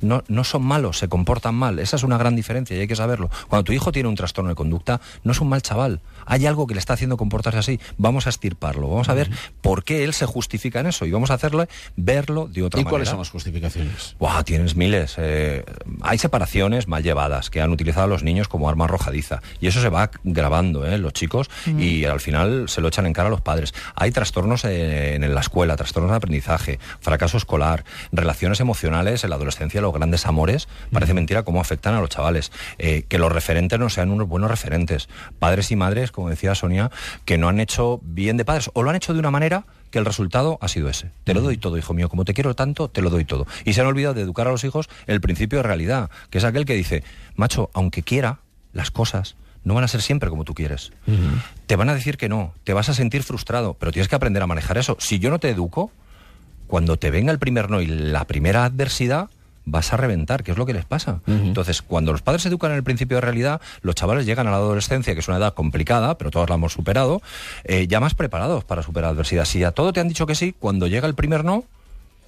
no, 0.00 0.22
no 0.28 0.44
son 0.44 0.62
malos, 0.62 0.98
se 0.98 1.08
comportan 1.08 1.56
mal, 1.56 1.80
esa 1.80 1.96
es 1.96 2.04
una 2.04 2.16
gran 2.16 2.36
diferencia 2.36 2.76
y 2.76 2.80
hay 2.80 2.86
que 2.86 2.94
saberlo. 2.94 3.28
Cuando 3.48 3.64
tu 3.64 3.72
hijo 3.72 3.90
tiene 3.90 4.08
un 4.08 4.14
trastorno 4.14 4.50
de 4.50 4.54
conducta, 4.54 5.00
no 5.24 5.32
es 5.32 5.40
un 5.40 5.48
mal 5.48 5.62
chaval, 5.62 6.00
hay 6.26 6.46
algo 6.46 6.68
que 6.68 6.74
le 6.74 6.80
está 6.80 6.92
haciendo 6.94 7.16
comportarse 7.16 7.58
así, 7.58 7.80
vamos 7.98 8.19
a 8.26 8.30
estirparlo, 8.30 8.88
vamos 8.88 9.08
a 9.08 9.14
ver 9.14 9.30
por 9.60 9.84
qué 9.84 10.04
él 10.04 10.12
se 10.14 10.26
justifica 10.26 10.80
en 10.80 10.86
eso 10.86 11.06
y 11.06 11.10
vamos 11.10 11.30
a 11.30 11.34
hacerle 11.34 11.68
verlo 11.96 12.46
de 12.48 12.62
otra 12.62 12.80
¿Y 12.80 12.84
manera. 12.84 12.90
cuáles 12.90 13.08
son 13.08 13.18
las 13.18 13.30
justificaciones? 13.30 14.16
Buah, 14.18 14.42
tienes 14.44 14.76
miles. 14.76 15.14
eh, 15.18 15.64
hay 16.02 16.18
separaciones 16.18 16.88
mal 16.88 17.02
llevadas 17.02 17.50
que 17.50 17.60
han 17.60 17.70
utilizado 17.70 18.04
a 18.04 18.08
los 18.08 18.22
niños 18.22 18.48
como 18.48 18.68
arma 18.68 18.84
arrojadiza. 18.84 19.40
Y 19.60 19.66
eso 19.66 19.80
se 19.80 19.88
va 19.88 20.10
grabando, 20.24 20.86
¿eh? 20.86 20.98
Los 20.98 21.12
chicos, 21.12 21.48
y 21.66 22.04
al 22.04 22.20
final 22.20 22.68
se 22.68 22.80
lo 22.80 22.88
echan 22.88 23.06
en 23.06 23.12
cara 23.12 23.28
a 23.28 23.30
los 23.30 23.40
padres. 23.40 23.74
Hay 23.94 24.10
trastornos 24.10 24.64
en, 24.64 25.24
en 25.24 25.34
la 25.34 25.40
escuela, 25.40 25.76
trastornos 25.76 26.10
de 26.10 26.16
aprendizaje, 26.16 26.78
fracaso 27.00 27.36
escolar, 27.36 27.84
relaciones 28.12 28.60
emocionales 28.60 29.24
en 29.24 29.30
la 29.30 29.36
adolescencia, 29.36 29.80
los 29.80 29.92
grandes 29.92 30.26
amores. 30.26 30.68
Parece 30.92 31.14
mentira 31.14 31.42
cómo 31.42 31.60
afectan 31.60 31.94
a 31.94 32.00
los 32.00 32.08
chavales. 32.10 32.52
Eh, 32.78 33.04
que 33.08 33.18
los 33.18 33.30
referentes 33.32 33.78
no 33.78 33.88
sean 33.90 34.10
unos 34.10 34.28
buenos 34.28 34.50
referentes. 34.50 35.08
Padres 35.38 35.70
y 35.70 35.76
madres, 35.76 36.10
como 36.12 36.30
decía 36.30 36.54
Sonia, 36.54 36.90
que 37.24 37.38
no 37.38 37.48
han 37.48 37.60
hecho 37.60 37.99
bien 38.02 38.36
de 38.36 38.44
padres 38.44 38.70
o 38.74 38.82
lo 38.82 38.90
han 38.90 38.96
hecho 38.96 39.12
de 39.12 39.18
una 39.18 39.30
manera 39.30 39.64
que 39.90 39.98
el 39.98 40.04
resultado 40.04 40.58
ha 40.60 40.68
sido 40.68 40.88
ese. 40.88 41.10
Te 41.24 41.34
lo 41.34 41.40
doy 41.40 41.56
todo, 41.56 41.76
hijo 41.78 41.94
mío. 41.94 42.08
Como 42.08 42.24
te 42.24 42.34
quiero 42.34 42.54
tanto, 42.54 42.88
te 42.88 43.02
lo 43.02 43.10
doy 43.10 43.24
todo. 43.24 43.46
Y 43.64 43.72
se 43.72 43.80
han 43.80 43.86
olvidado 43.86 44.14
de 44.14 44.22
educar 44.22 44.46
a 44.46 44.50
los 44.50 44.64
hijos 44.64 44.88
el 45.06 45.20
principio 45.20 45.58
de 45.58 45.62
realidad, 45.64 46.10
que 46.30 46.38
es 46.38 46.44
aquel 46.44 46.64
que 46.64 46.74
dice, 46.74 47.02
macho, 47.34 47.70
aunque 47.74 48.02
quiera, 48.02 48.40
las 48.72 48.90
cosas 48.90 49.36
no 49.64 49.74
van 49.74 49.84
a 49.84 49.88
ser 49.88 50.02
siempre 50.02 50.30
como 50.30 50.44
tú 50.44 50.54
quieres. 50.54 50.92
Te 51.66 51.76
van 51.76 51.88
a 51.88 51.94
decir 51.94 52.16
que 52.16 52.28
no, 52.28 52.54
te 52.64 52.72
vas 52.72 52.88
a 52.88 52.94
sentir 52.94 53.22
frustrado, 53.22 53.74
pero 53.74 53.92
tienes 53.92 54.08
que 54.08 54.16
aprender 54.16 54.42
a 54.42 54.46
manejar 54.46 54.78
eso. 54.78 54.96
Si 55.00 55.18
yo 55.18 55.30
no 55.30 55.38
te 55.38 55.50
educo, 55.50 55.92
cuando 56.66 56.96
te 56.96 57.10
venga 57.10 57.32
el 57.32 57.38
primer 57.38 57.68
no 57.68 57.80
y 57.80 57.86
la 57.86 58.24
primera 58.26 58.64
adversidad, 58.64 59.28
vas 59.70 59.92
a 59.92 59.96
reventar, 59.96 60.42
que 60.42 60.52
es 60.52 60.58
lo 60.58 60.66
que 60.66 60.72
les 60.72 60.84
pasa. 60.84 61.20
Entonces, 61.26 61.82
cuando 61.82 62.12
los 62.12 62.22
padres 62.22 62.44
educan 62.46 62.70
en 62.72 62.76
el 62.76 62.82
principio 62.82 63.16
de 63.16 63.20
realidad, 63.22 63.60
los 63.82 63.94
chavales 63.94 64.26
llegan 64.26 64.46
a 64.46 64.50
la 64.50 64.56
adolescencia, 64.56 65.14
que 65.14 65.20
es 65.20 65.28
una 65.28 65.38
edad 65.38 65.54
complicada, 65.54 66.18
pero 66.18 66.30
todos 66.30 66.48
la 66.48 66.56
hemos 66.56 66.72
superado, 66.72 67.22
eh, 67.64 67.86
ya 67.86 68.00
más 68.00 68.14
preparados 68.14 68.64
para 68.64 68.82
superar 68.82 69.10
adversidad. 69.10 69.44
Si 69.44 69.62
a 69.64 69.72
todo 69.72 69.92
te 69.92 70.00
han 70.00 70.08
dicho 70.08 70.26
que 70.26 70.34
sí, 70.34 70.54
cuando 70.58 70.86
llega 70.86 71.06
el 71.06 71.14
primer 71.14 71.44
no, 71.44 71.64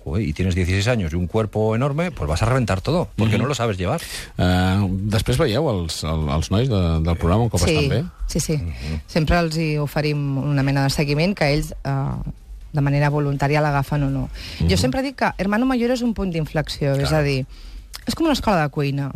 joder, 0.04 0.26
y 0.26 0.32
tienes 0.32 0.54
16 0.54 0.88
años 0.88 1.12
y 1.12 1.16
un 1.16 1.26
cuerpo 1.26 1.74
enorme, 1.74 2.10
pues 2.10 2.28
vas 2.28 2.42
a 2.42 2.46
reventar 2.46 2.80
todo, 2.80 3.08
porque 3.16 3.38
no 3.38 3.46
lo 3.46 3.54
sabes 3.54 3.78
llevar. 3.78 4.00
Uh, 4.36 4.88
després 5.12 5.38
veieu 5.38 5.68
els, 5.70 6.02
el, 6.04 6.28
els 6.34 6.50
nois 6.50 6.68
de, 6.70 6.82
del 7.06 7.18
programa 7.18 7.46
un 7.46 7.52
cop 7.52 7.62
sí, 7.62 7.76
estan 7.76 7.88
bé? 7.88 8.02
Sí, 8.26 8.40
sí. 8.40 8.58
Sempre 9.06 9.38
els 9.38 9.58
hi 9.58 9.76
oferim 9.82 10.38
una 10.42 10.64
mena 10.66 10.86
de 10.86 10.94
seguiment 10.94 11.36
que 11.38 11.52
ells 11.54 11.72
eh, 11.84 12.32
de 12.72 12.80
manera 12.80 13.10
voluntària 13.12 13.60
l'agafen 13.60 14.02
o 14.08 14.10
no. 14.10 14.28
Jo 14.68 14.76
sempre 14.80 15.02
dic 15.02 15.16
que 15.20 15.32
Hermano 15.38 15.66
Mayor 15.66 15.90
és 15.92 16.02
un 16.02 16.14
punt 16.14 16.32
d'inflexió, 16.32 16.94
és 16.96 17.12
a 17.12 17.20
dir, 17.22 17.44
és 18.06 18.14
com 18.14 18.24
una 18.26 18.34
escola 18.38 18.62
de 18.64 18.70
cuina. 18.72 19.10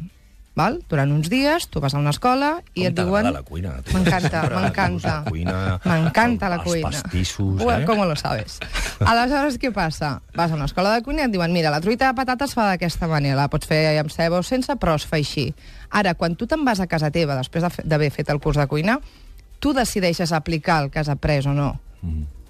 Val? 0.57 0.79
Durant 0.89 1.11
uns 1.13 1.29
dies 1.29 1.67
tu 1.69 1.83
vas 1.85 1.93
a 1.93 1.99
una 2.01 2.15
escola 2.15 2.63
i 2.73 2.81
Com 2.81 2.87
et 2.89 2.95
diuen... 2.97 3.27
la 3.29 3.43
cuina. 3.45 3.75
M'encanta, 3.93 4.31
Sempre 4.41 4.57
m'encanta. 4.57 5.15
la 5.27 5.31
cuina, 5.31 5.57
M'encanta 5.85 6.49
els 6.55 6.79
pastissos, 6.81 7.61
eh? 7.61 7.85
Com 7.85 8.01
lo 8.09 8.17
sabes? 8.17 8.57
Aleshores, 9.05 9.59
què 9.61 9.69
passa? 9.77 10.23
Vas 10.35 10.53
a 10.53 10.57
una 10.57 10.65
escola 10.65 10.95
de 10.95 11.03
cuina 11.05 11.27
i 11.27 11.29
et 11.29 11.35
diuen 11.35 11.53
mira, 11.53 11.69
la 11.71 11.83
truita 11.85 12.09
de 12.09 12.17
patates 12.17 12.55
es 12.55 12.57
fa 12.57 12.71
d'aquesta 12.71 13.05
manera, 13.07 13.37
la 13.37 13.51
pots 13.53 13.69
fer 13.69 13.99
amb 14.01 14.09
ceba 14.09 14.41
o 14.41 14.43
sense, 14.43 14.73
però 14.81 14.97
es 14.97 15.05
fa 15.05 15.21
així. 15.21 15.51
Ara, 15.91 16.15
quan 16.17 16.37
tu 16.41 16.49
te'n 16.49 16.65
vas 16.65 16.81
a 16.81 16.89
casa 16.89 17.11
teva 17.13 17.37
després 17.37 17.69
d'haver 17.85 18.09
fet 18.11 18.33
el 18.33 18.41
curs 18.41 18.57
de 18.57 18.65
cuina, 18.67 18.97
tu 19.61 19.75
decideixes 19.77 20.33
aplicar 20.33 20.83
el 20.85 20.91
que 20.91 21.01
has 21.05 21.13
après 21.13 21.45
o 21.45 21.53
no. 21.53 21.75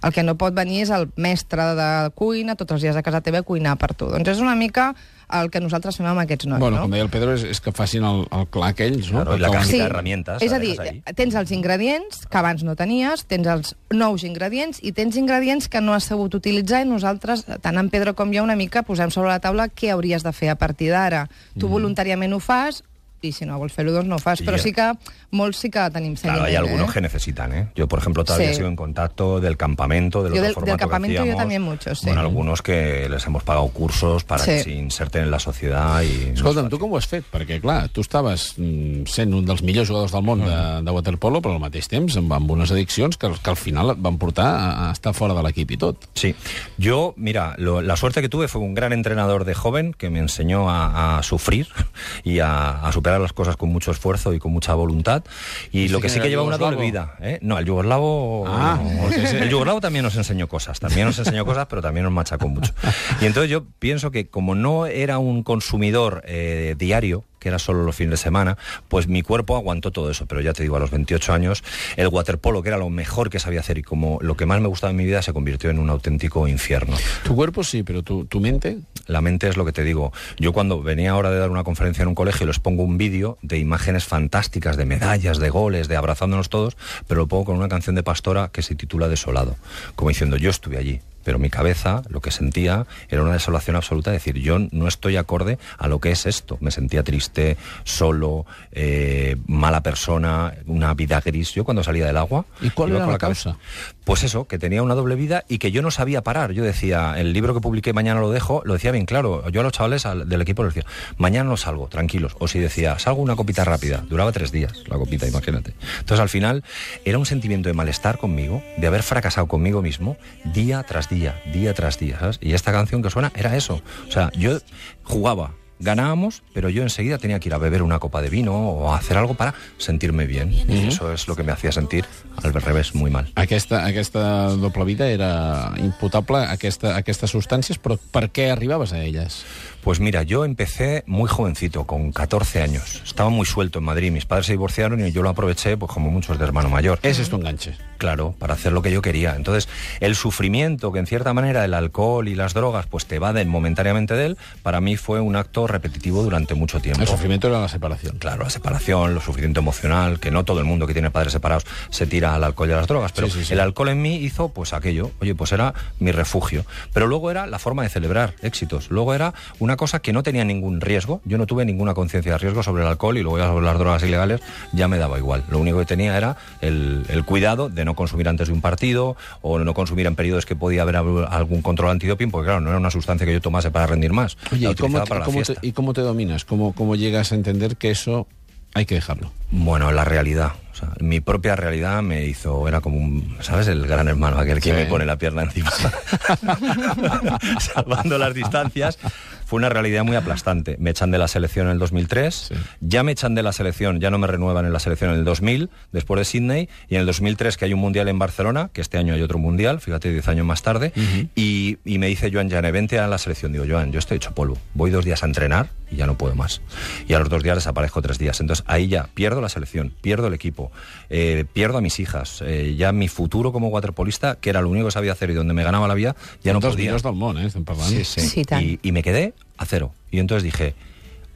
El 0.06 0.14
que 0.14 0.22
no 0.22 0.36
pot 0.38 0.54
venir 0.54 0.84
és 0.84 0.90
el 0.94 1.08
mestre 1.18 1.72
de 1.74 1.90
cuina 2.14 2.54
tots 2.54 2.76
els 2.76 2.84
dies 2.86 2.96
a 2.96 3.02
casa 3.02 3.20
teva 3.26 3.42
a 3.42 3.46
cuinar 3.46 3.74
per 3.80 3.92
tu. 3.98 4.06
Doncs 4.12 4.36
és 4.36 4.42
una 4.44 4.54
mica 4.54 4.92
el 5.34 5.50
que 5.50 5.58
nosaltres 5.58 5.96
fem 5.98 6.06
amb 6.06 6.22
aquests 6.22 6.46
nois, 6.46 6.60
bueno, 6.62 6.76
no? 6.78 6.84
com 6.86 6.92
deia 6.94 7.02
el 7.02 7.10
Pedro, 7.10 7.32
és, 7.34 7.42
és 7.50 7.58
que 7.60 7.72
facin 7.74 8.04
el, 8.06 8.20
el 8.30 8.44
clar 8.54 8.68
aquells, 8.70 9.08
no? 9.10 9.24
Claro, 9.24 9.34
i 9.34 9.42
la 9.42 9.64
Sí, 9.66 9.80
herramientas, 9.82 10.44
és 10.46 10.52
a 10.54 10.60
dir, 10.62 10.76
ahí. 10.78 11.00
tens 11.18 11.34
els 11.34 11.50
ingredients 11.50 12.22
que 12.30 12.38
abans 12.38 12.62
no 12.62 12.76
tenies, 12.78 13.24
tens 13.26 13.50
els 13.50 13.74
nous 13.90 14.22
ingredients 14.22 14.78
i 14.86 14.92
tens 14.94 15.18
ingredients 15.18 15.66
que 15.68 15.82
no 15.82 15.96
has 15.96 16.06
sabut 16.06 16.38
utilitzar 16.38 16.84
i 16.84 16.88
nosaltres, 16.88 17.42
tant 17.64 17.82
en 17.82 17.90
Pedro 17.90 18.14
com 18.14 18.30
jo, 18.30 18.44
una 18.46 18.54
mica 18.54 18.84
posem 18.86 19.10
sobre 19.10 19.32
la 19.34 19.40
taula 19.42 19.66
què 19.66 19.90
hauries 19.90 20.22
de 20.22 20.30
fer 20.36 20.52
a 20.54 20.60
partir 20.60 20.92
d'ara. 20.94 21.26
Tu 21.58 21.66
voluntàriament 21.66 22.32
ho 22.36 22.38
fas, 22.38 22.84
i 23.22 23.32
si 23.32 23.44
no 23.46 23.58
vols 23.58 23.72
fer-ho, 23.72 23.90
doncs 23.92 24.06
no 24.06 24.16
ho 24.16 24.18
fas. 24.18 24.40
I 24.40 24.44
Però 24.46 24.58
sí 24.58 24.72
que 24.72 24.92
molts 25.32 25.58
sí 25.58 25.70
que 25.70 25.80
tenim 25.90 26.14
Claro, 26.14 26.38
seguiment. 26.38 26.46
hay 26.46 26.54
algunos 26.56 26.90
eh? 26.90 26.92
que 26.92 27.00
necesitan, 27.00 27.52
¿eh? 27.52 27.68
Yo, 27.74 27.88
por 27.88 27.98
ejemplo, 27.98 28.24
todavía 28.24 28.48
Sí. 28.50 28.56
sigo 28.56 28.68
en 28.68 28.76
contacto 28.76 29.40
del 29.40 29.56
campamento, 29.56 30.22
del 30.22 30.32
Yo 30.34 30.40
otro 30.40 30.42
del- 30.42 30.46
del 30.46 30.54
formato 30.54 30.76
que 30.76 30.80
campamento 30.80 31.14
yo 31.14 31.20
hacíamos. 31.22 31.40
también 31.40 31.62
muchos, 31.62 31.98
sí. 31.98 32.06
Bueno, 32.06 32.20
algunos 32.20 32.62
que 32.62 33.08
les 33.08 33.26
hemos 33.26 33.42
pagado 33.42 33.66
cursos 33.68 34.24
para 34.24 34.44
Sí. 34.44 34.50
que 34.50 34.62
se 34.64 34.70
inserten 34.70 35.22
en 35.24 35.30
la 35.30 35.38
sociedad 35.38 36.02
y... 36.02 36.32
Escolta'm, 36.34 36.68
tu 36.68 36.78
com 36.78 36.92
ho 36.92 36.96
has 36.98 37.06
fet? 37.08 37.24
Perquè, 37.32 37.60
clar, 37.60 37.88
tu 37.88 38.02
estaves 38.02 38.54
mm, 38.58 39.06
sent 39.06 39.32
un 39.34 39.44
dels 39.46 39.62
millors 39.62 39.88
jugadors 39.88 40.12
del 40.12 40.22
món 40.22 40.44
de, 40.44 40.82
de 40.84 40.90
waterpolo, 40.90 41.40
però 41.40 41.54
al 41.54 41.60
mateix 41.60 41.88
temps 41.88 42.16
amb, 42.16 42.30
amb 42.32 42.50
unes 42.50 42.70
addiccions 42.70 43.16
que, 43.16 43.32
que 43.42 43.50
al 43.50 43.56
final 43.56 43.90
et 43.90 43.98
van 43.98 44.18
portar 44.18 44.46
a, 44.46 44.88
a 44.88 44.92
estar 44.92 45.14
fora 45.14 45.34
de 45.34 45.42
l'equip 45.42 45.70
i 45.72 45.76
tot. 45.78 46.04
Sí, 46.14 46.34
yo, 46.78 47.14
mira, 47.16 47.54
lo- 47.58 47.80
la 47.82 47.96
suerte 47.96 48.20
que 48.20 48.28
tuve 48.28 48.46
fue 48.48 48.60
un 48.60 48.74
gran 48.74 48.92
entrenador 48.92 49.44
de 49.44 49.54
joven 49.54 49.94
que 49.96 50.10
me 50.10 50.18
enseñó 50.20 50.68
a, 50.70 51.18
a 51.18 51.22
sufrir 51.22 51.66
y 52.24 52.40
a, 52.40 52.86
a 52.86 52.92
superar 52.92 53.05
las 53.06 53.32
cosas 53.32 53.56
con 53.56 53.70
mucho 53.70 53.90
esfuerzo 53.90 54.34
y 54.34 54.38
con 54.38 54.52
mucha 54.52 54.74
voluntad. 54.74 55.24
Y 55.72 55.84
¿Ese 55.84 55.92
lo 55.92 56.00
que 56.00 56.08
sí 56.08 56.20
que 56.20 56.28
lleva 56.28 56.42
una 56.42 56.58
doble 56.58 56.80
vida. 56.80 57.16
¿eh? 57.20 57.38
No, 57.42 57.58
el 57.58 57.64
yugoslavo. 57.64 58.44
Ah, 58.46 58.80
el 59.10 59.48
yugoslavo 59.48 59.80
también 59.80 60.04
nos 60.04 60.16
enseñó 60.16 60.48
cosas, 60.48 60.80
también 60.80 61.06
nos 61.06 61.18
enseñó 61.18 61.44
cosas, 61.44 61.66
pero 61.68 61.82
también 61.82 62.04
nos 62.04 62.12
machacó 62.12 62.48
mucho. 62.48 62.72
Y 63.20 63.26
entonces 63.26 63.50
yo 63.50 63.64
pienso 63.78 64.10
que 64.10 64.28
como 64.28 64.54
no 64.54 64.86
era 64.86 65.18
un 65.18 65.42
consumidor 65.42 66.22
eh, 66.26 66.74
diario, 66.78 67.24
que 67.38 67.48
era 67.48 67.58
solo 67.58 67.84
los 67.84 67.94
fines 67.94 68.10
de 68.10 68.16
semana, 68.16 68.56
pues 68.88 69.08
mi 69.08 69.22
cuerpo 69.22 69.56
aguantó 69.56 69.90
todo 69.90 70.10
eso. 70.10 70.26
Pero 70.26 70.40
ya 70.40 70.52
te 70.52 70.62
digo, 70.62 70.76
a 70.76 70.80
los 70.80 70.90
28 70.90 71.32
años, 71.32 71.62
el 71.96 72.08
waterpolo, 72.08 72.62
que 72.62 72.68
era 72.68 72.78
lo 72.78 72.90
mejor 72.90 73.30
que 73.30 73.38
sabía 73.38 73.60
hacer 73.60 73.78
y 73.78 73.82
como 73.82 74.18
lo 74.20 74.36
que 74.36 74.46
más 74.46 74.60
me 74.60 74.68
gustaba 74.68 74.90
en 74.90 74.96
mi 74.96 75.04
vida, 75.04 75.22
se 75.22 75.32
convirtió 75.32 75.70
en 75.70 75.78
un 75.78 75.90
auténtico 75.90 76.48
infierno. 76.48 76.96
Tu 77.24 77.34
cuerpo 77.34 77.62
sí, 77.62 77.82
pero 77.82 78.02
tu, 78.02 78.24
tu 78.24 78.40
mente... 78.40 78.78
La 79.06 79.20
mente 79.20 79.48
es 79.48 79.56
lo 79.56 79.64
que 79.64 79.72
te 79.72 79.84
digo. 79.84 80.12
Yo 80.38 80.52
cuando 80.52 80.82
venía 80.82 81.12
ahora 81.12 81.30
de 81.30 81.38
dar 81.38 81.50
una 81.50 81.64
conferencia 81.64 82.02
en 82.02 82.08
un 82.08 82.14
colegio 82.14 82.46
les 82.46 82.58
pongo 82.58 82.82
un 82.82 82.98
vídeo 82.98 83.38
de 83.42 83.58
imágenes 83.58 84.04
fantásticas, 84.04 84.76
de 84.76 84.84
medallas, 84.84 85.38
de 85.38 85.50
goles, 85.50 85.88
de 85.88 85.96
abrazándonos 85.96 86.48
todos, 86.48 86.76
pero 87.06 87.22
lo 87.22 87.26
pongo 87.26 87.46
con 87.46 87.56
una 87.56 87.68
canción 87.68 87.96
de 87.96 88.02
Pastora 88.02 88.50
que 88.52 88.62
se 88.62 88.74
titula 88.74 89.08
Desolado, 89.08 89.56
como 89.94 90.10
diciendo 90.10 90.36
yo 90.36 90.50
estuve 90.50 90.78
allí. 90.78 91.00
Pero 91.26 91.38
mi 91.40 91.50
cabeza, 91.50 92.02
lo 92.08 92.20
que 92.20 92.30
sentía, 92.30 92.86
era 93.10 93.20
una 93.22 93.32
desolación 93.32 93.74
absoluta, 93.76 94.14
es 94.14 94.24
decir, 94.24 94.40
yo 94.40 94.58
no 94.70 94.86
estoy 94.86 95.16
acorde 95.16 95.58
a 95.76 95.88
lo 95.88 95.98
que 96.00 96.12
es 96.12 96.24
esto. 96.24 96.56
Me 96.60 96.70
sentía 96.70 97.02
triste, 97.02 97.56
solo, 97.82 98.46
eh, 98.70 99.36
mala 99.48 99.82
persona, 99.82 100.54
una 100.66 100.94
vida 100.94 101.20
gris. 101.20 101.52
Yo 101.52 101.64
cuando 101.64 101.82
salía 101.82 102.06
del 102.06 102.16
agua... 102.16 102.44
¿Y 102.62 102.70
cuál 102.70 102.90
era 102.92 103.06
la 103.06 103.18
cabeza- 103.18 103.50
causa? 103.50 103.58
Pues 104.04 104.22
eso, 104.22 104.46
que 104.46 104.56
tenía 104.60 104.84
una 104.84 104.94
doble 104.94 105.16
vida 105.16 105.44
y 105.48 105.58
que 105.58 105.72
yo 105.72 105.82
no 105.82 105.90
sabía 105.90 106.22
parar. 106.22 106.52
Yo 106.52 106.62
decía, 106.62 107.14
el 107.18 107.32
libro 107.32 107.54
que 107.54 107.60
publiqué 107.60 107.92
mañana 107.92 108.20
lo 108.20 108.30
dejo, 108.30 108.62
lo 108.64 108.74
decía 108.74 108.92
bien 108.92 109.04
claro. 109.04 109.48
Yo 109.50 109.62
a 109.62 109.64
los 109.64 109.72
chavales 109.72 110.06
al- 110.06 110.28
del 110.28 110.40
equipo 110.42 110.62
les 110.62 110.72
decía, 110.74 110.88
mañana 111.18 111.50
no 111.50 111.56
salgo, 111.56 111.88
tranquilos. 111.88 112.36
O 112.38 112.46
si 112.46 112.60
decía, 112.60 113.00
salgo 113.00 113.20
una 113.20 113.34
copita 113.34 113.64
rápida. 113.64 114.04
Duraba 114.08 114.30
tres 114.30 114.52
días 114.52 114.84
la 114.86 114.96
copita, 114.96 115.26
imagínate. 115.26 115.74
Entonces 115.98 116.20
al 116.20 116.28
final 116.28 116.62
era 117.04 117.18
un 117.18 117.26
sentimiento 117.26 117.68
de 117.68 117.74
malestar 117.74 118.18
conmigo, 118.18 118.62
de 118.76 118.86
haber 118.86 119.02
fracasado 119.02 119.48
conmigo 119.48 119.82
mismo, 119.82 120.16
día 120.44 120.84
tras 120.84 121.08
día, 121.08 121.15
día 121.52 121.74
tras 121.74 121.98
día, 121.98 122.18
¿sabes? 122.18 122.38
Y 122.40 122.52
esta 122.54 122.72
canción 122.72 123.02
que 123.02 123.10
suena 123.10 123.32
era 123.34 123.56
eso. 123.56 123.82
O 124.08 124.12
sea, 124.12 124.30
yo 124.32 124.58
jugaba. 125.02 125.52
Ganábamos, 125.78 126.42
pero 126.52 126.68
yo 126.68 126.82
enseguida 126.82 127.18
tenía 127.18 127.38
que 127.38 127.48
ir 127.48 127.54
a 127.54 127.58
beber 127.58 127.82
una 127.82 127.98
copa 127.98 128.22
de 128.22 128.30
vino 128.30 128.54
o 128.54 128.92
a 128.92 128.96
hacer 128.96 129.16
algo 129.16 129.34
para 129.34 129.54
sentirme 129.78 130.26
bien. 130.26 130.52
Y 130.52 130.88
eso 130.88 131.12
es 131.12 131.28
lo 131.28 131.36
que 131.36 131.42
me 131.42 131.52
hacía 131.52 131.72
sentir 131.72 132.04
al 132.42 132.52
revés 132.52 132.94
muy 132.94 133.10
mal. 133.10 133.30
Aquesta, 133.34 133.84
aquesta 133.84 134.48
doble 134.50 134.84
vida 134.84 135.08
era 135.08 135.72
imputable 135.78 136.38
a, 136.38 136.52
aquesta, 136.52 136.94
a 136.94 137.02
aquestes 137.02 137.32
substàncies, 137.32 137.78
però 137.82 137.96
per 137.96 138.28
què 138.32 138.50
arribaves 138.50 138.92
a 138.92 139.02
elles? 139.04 139.44
Pues 139.86 140.00
mira, 140.00 140.24
yo 140.24 140.44
empecé 140.44 141.04
muy 141.06 141.28
jovencito, 141.28 141.84
con 141.84 142.10
14 142.10 142.60
años. 142.60 143.02
Estaba 143.04 143.30
muy 143.30 143.46
suelto 143.46 143.78
en 143.78 143.84
Madrid. 143.84 144.10
Mis 144.10 144.26
padres 144.26 144.46
se 144.46 144.52
divorciaron 144.52 145.04
y 145.06 145.12
yo 145.12 145.22
lo 145.22 145.28
aproveché, 145.28 145.76
pues 145.76 145.92
como 145.92 146.10
muchos 146.10 146.38
de 146.38 146.44
hermano 146.44 146.68
mayor. 146.68 146.98
Ese 147.02 147.22
és 147.22 147.30
tu 147.30 147.36
enganche. 147.36 147.76
Claro, 147.98 148.34
para 148.38 148.54
hacer 148.54 148.72
lo 148.72 148.82
que 148.82 148.90
yo 148.90 149.00
quería. 149.00 149.36
Entonces, 149.36 149.68
el 150.00 150.16
sufrimiento 150.16 150.90
que 150.90 150.98
en 150.98 151.06
cierta 151.06 151.32
manera 151.32 151.64
el 151.64 151.72
alcohol 151.72 152.26
y 152.26 152.34
las 152.34 152.52
drogas 152.52 152.86
pues 152.86 153.06
te 153.06 153.16
evaden 153.16 153.48
momentáneamente 153.48 154.14
de 154.14 154.26
él, 154.26 154.38
para 154.64 154.80
mí 154.80 154.96
fue 154.96 155.20
un 155.20 155.36
acto 155.36 155.65
repetitivo 155.66 156.22
durante 156.22 156.54
mucho 156.54 156.80
tiempo. 156.80 157.00
El 157.02 157.08
sufrimiento 157.08 157.48
era 157.48 157.60
la 157.60 157.68
separación. 157.68 158.18
Claro, 158.18 158.44
la 158.44 158.50
separación, 158.50 159.14
lo 159.14 159.20
sufrimiento 159.20 159.60
emocional, 159.60 160.18
que 160.20 160.30
no 160.30 160.44
todo 160.44 160.58
el 160.60 160.64
mundo 160.64 160.86
que 160.86 160.92
tiene 160.92 161.10
padres 161.10 161.32
separados 161.32 161.64
se 161.90 162.06
tira 162.06 162.34
al 162.34 162.44
alcohol 162.44 162.68
y 162.70 162.72
a 162.72 162.76
las 162.76 162.86
drogas, 162.86 163.12
pero 163.12 163.28
Sí, 163.28 163.38
sí, 163.40 163.44
sí. 163.46 163.52
el 163.54 163.60
alcohol 163.60 163.88
en 163.90 164.02
mí 164.02 164.16
hizo 164.16 164.48
pues 164.50 164.72
aquello, 164.72 165.10
oye, 165.20 165.34
pues 165.34 165.52
era 165.52 165.74
mi 165.98 166.12
refugio. 166.12 166.64
Pero 166.92 167.06
luego 167.06 167.30
era 167.30 167.46
la 167.46 167.58
forma 167.58 167.82
de 167.82 167.88
celebrar 167.88 168.34
éxitos, 168.42 168.90
luego 168.90 169.14
era 169.14 169.34
una 169.58 169.76
cosa 169.76 170.00
que 170.00 170.12
no 170.12 170.22
tenía 170.22 170.44
ningún 170.44 170.80
riesgo, 170.80 171.20
yo 171.24 171.38
no 171.38 171.46
tuve 171.46 171.64
ninguna 171.64 171.94
conciencia 171.94 172.32
de 172.32 172.38
riesgo 172.38 172.62
sobre 172.62 172.82
el 172.82 172.88
alcohol 172.88 173.16
y 173.18 173.22
luego 173.22 173.38
ya 173.38 173.46
sobre 173.46 173.64
las 173.66 173.78
drogas 173.78 174.02
ilegales 174.02 174.40
ya 174.72 174.88
me 174.88 174.98
daba 174.98 175.18
igual. 175.18 175.44
Lo 175.50 175.58
único 175.58 175.78
que 175.78 175.84
tenía 175.86 176.16
era 176.16 176.36
el, 176.60 177.04
el 177.08 177.24
cuidado 177.24 177.68
de 177.68 177.84
no 177.84 177.94
consumir 177.94 178.28
antes 178.28 178.48
de 178.48 178.54
un 178.54 178.60
partido 178.60 179.16
o 179.42 179.58
no 179.58 179.74
consumir 179.74 180.06
en 180.06 180.14
periodos 180.16 180.46
que 180.46 180.56
podía 180.56 180.82
haber 180.82 180.96
algún 180.96 181.62
control 181.62 181.90
antidoping, 181.90 182.30
porque 182.30 182.46
claro, 182.46 182.60
no 182.60 182.70
era 182.70 182.78
una 182.78 182.90
sustancia 182.90 183.26
que 183.26 183.32
yo 183.32 183.40
tomase 183.40 183.70
para 183.70 183.86
rendir 183.86 184.12
más. 184.12 184.36
Oye, 184.52 184.66
la 184.66 184.72
¿y 184.72 184.74
cómo, 184.74 184.98
utilizaba 184.98 185.04
te, 185.04 185.08
para 185.08 185.20
la 185.20 185.26
cómo 185.26 185.42
te-. 185.42 185.55
¿Y 185.62 185.72
cómo 185.72 185.92
te 185.92 186.00
dominas? 186.00 186.44
¿Cómo, 186.44 186.72
¿Cómo 186.72 186.96
llegas 186.96 187.32
a 187.32 187.34
entender 187.34 187.76
que 187.76 187.90
eso 187.90 188.26
hay 188.74 188.86
que 188.86 188.94
dejarlo? 188.94 189.32
Bueno, 189.50 189.92
la 189.92 190.04
realidad. 190.04 190.52
O 190.72 190.78
sea, 190.78 190.90
mi 191.00 191.20
propia 191.20 191.56
realidad 191.56 192.02
me 192.02 192.26
hizo, 192.26 192.68
era 192.68 192.80
como 192.82 192.98
un, 192.98 193.36
¿sabes? 193.40 193.66
El 193.68 193.86
gran 193.86 194.08
hermano, 194.08 194.38
aquel 194.38 194.60
que 194.60 194.70
Sí. 194.70 194.76
me 194.76 194.84
pone 194.86 195.06
la 195.06 195.16
pierna 195.16 195.42
encima. 195.44 195.70
Salvando 197.60 198.18
las 198.18 198.34
distancias. 198.34 198.98
Fue 199.46 199.58
una 199.58 199.68
realidad 199.68 200.02
muy 200.02 200.16
aplastante. 200.16 200.76
Me 200.80 200.90
echan 200.90 201.12
de 201.12 201.18
la 201.18 201.28
selección 201.28 201.66
en 201.66 201.72
el 201.74 201.78
2003, 201.78 202.34
Sí. 202.34 202.54
ya 202.80 203.04
me 203.04 203.12
echan 203.12 203.36
de 203.36 203.44
la 203.44 203.52
selección, 203.52 204.00
ya 204.00 204.10
no 204.10 204.18
me 204.18 204.26
renuevan 204.26 204.66
en 204.66 204.72
la 204.72 204.80
selección 204.80 205.10
en 205.12 205.18
el 205.18 205.24
2000, 205.24 205.70
después 205.92 206.18
de 206.18 206.24
Sydney, 206.24 206.68
y 206.88 206.96
en 206.96 207.02
el 207.02 207.06
2003 207.06 207.56
que 207.56 207.64
hay 207.66 207.72
un 207.72 207.78
mundial 207.78 208.08
en 208.08 208.18
Barcelona, 208.18 208.70
que 208.72 208.80
este 208.80 208.98
año 208.98 209.14
hay 209.14 209.22
otro 209.22 209.38
mundial, 209.38 209.80
fíjate, 209.80 210.10
10 210.12 210.26
años 210.28 210.46
más 210.46 210.62
tarde, 210.62 210.92
y, 211.36 211.78
y 211.84 211.98
me 211.98 212.08
dice 212.08 212.28
Joan 212.32 212.48
Llane, 212.50 212.72
vente 212.72 212.98
a 212.98 213.06
la 213.06 213.18
selección. 213.18 213.52
Digo, 213.52 213.64
Joan, 213.68 213.92
yo 213.92 214.00
estoy 214.00 214.16
hecho 214.16 214.32
polvo, 214.34 214.58
voy 214.74 214.90
dos 214.90 215.04
días 215.04 215.22
a 215.22 215.26
entrenar 215.26 215.68
y 215.92 215.94
ya 215.96 216.06
no 216.08 216.18
puedo 216.18 216.34
más. 216.34 216.60
Y 217.06 217.12
a 217.14 217.20
los 217.20 217.28
dos 217.28 217.44
días 217.44 217.56
desaparezco 217.56 218.02
tres 218.02 218.18
días. 218.18 218.40
Entonces 218.40 218.64
ahí 218.66 218.88
ya 218.88 219.06
pierdo 219.14 219.35
la 219.40 219.48
selección, 219.48 219.92
pierdo 220.00 220.26
el 220.26 220.34
equipo, 220.34 220.70
eh, 221.10 221.44
pierdo 221.52 221.78
a 221.78 221.80
mis 221.80 221.98
hijas, 222.00 222.42
eh, 222.44 222.74
ya 222.76 222.92
mi 222.92 223.08
futuro 223.08 223.52
como 223.52 223.68
waterpolista, 223.68 224.36
que 224.36 224.50
era 224.50 224.60
lo 224.60 224.68
único 224.68 224.86
que 224.86 224.92
sabía 224.92 225.12
hacer 225.12 225.30
y 225.30 225.34
donde 225.34 225.54
me 225.54 225.64
ganaba 225.64 225.88
la 225.88 225.94
vida, 225.94 226.16
ya 226.42 226.52
no 226.52 226.60
podía. 226.60 226.86
millors 226.86 227.02
del 227.02 227.14
món, 227.14 227.38
eh? 227.38 227.46
Estem 227.46 227.64
parlant. 227.64 227.90
Sí, 227.90 228.04
sí. 228.04 228.20
Sí, 228.20 228.44
tant. 228.44 228.62
y, 228.64 228.78
y 228.82 228.92
me 228.92 229.02
quedé 229.02 229.34
a 229.56 229.66
cero. 229.66 229.92
Y 230.10 230.18
entonces 230.18 230.42
dije, 230.42 230.74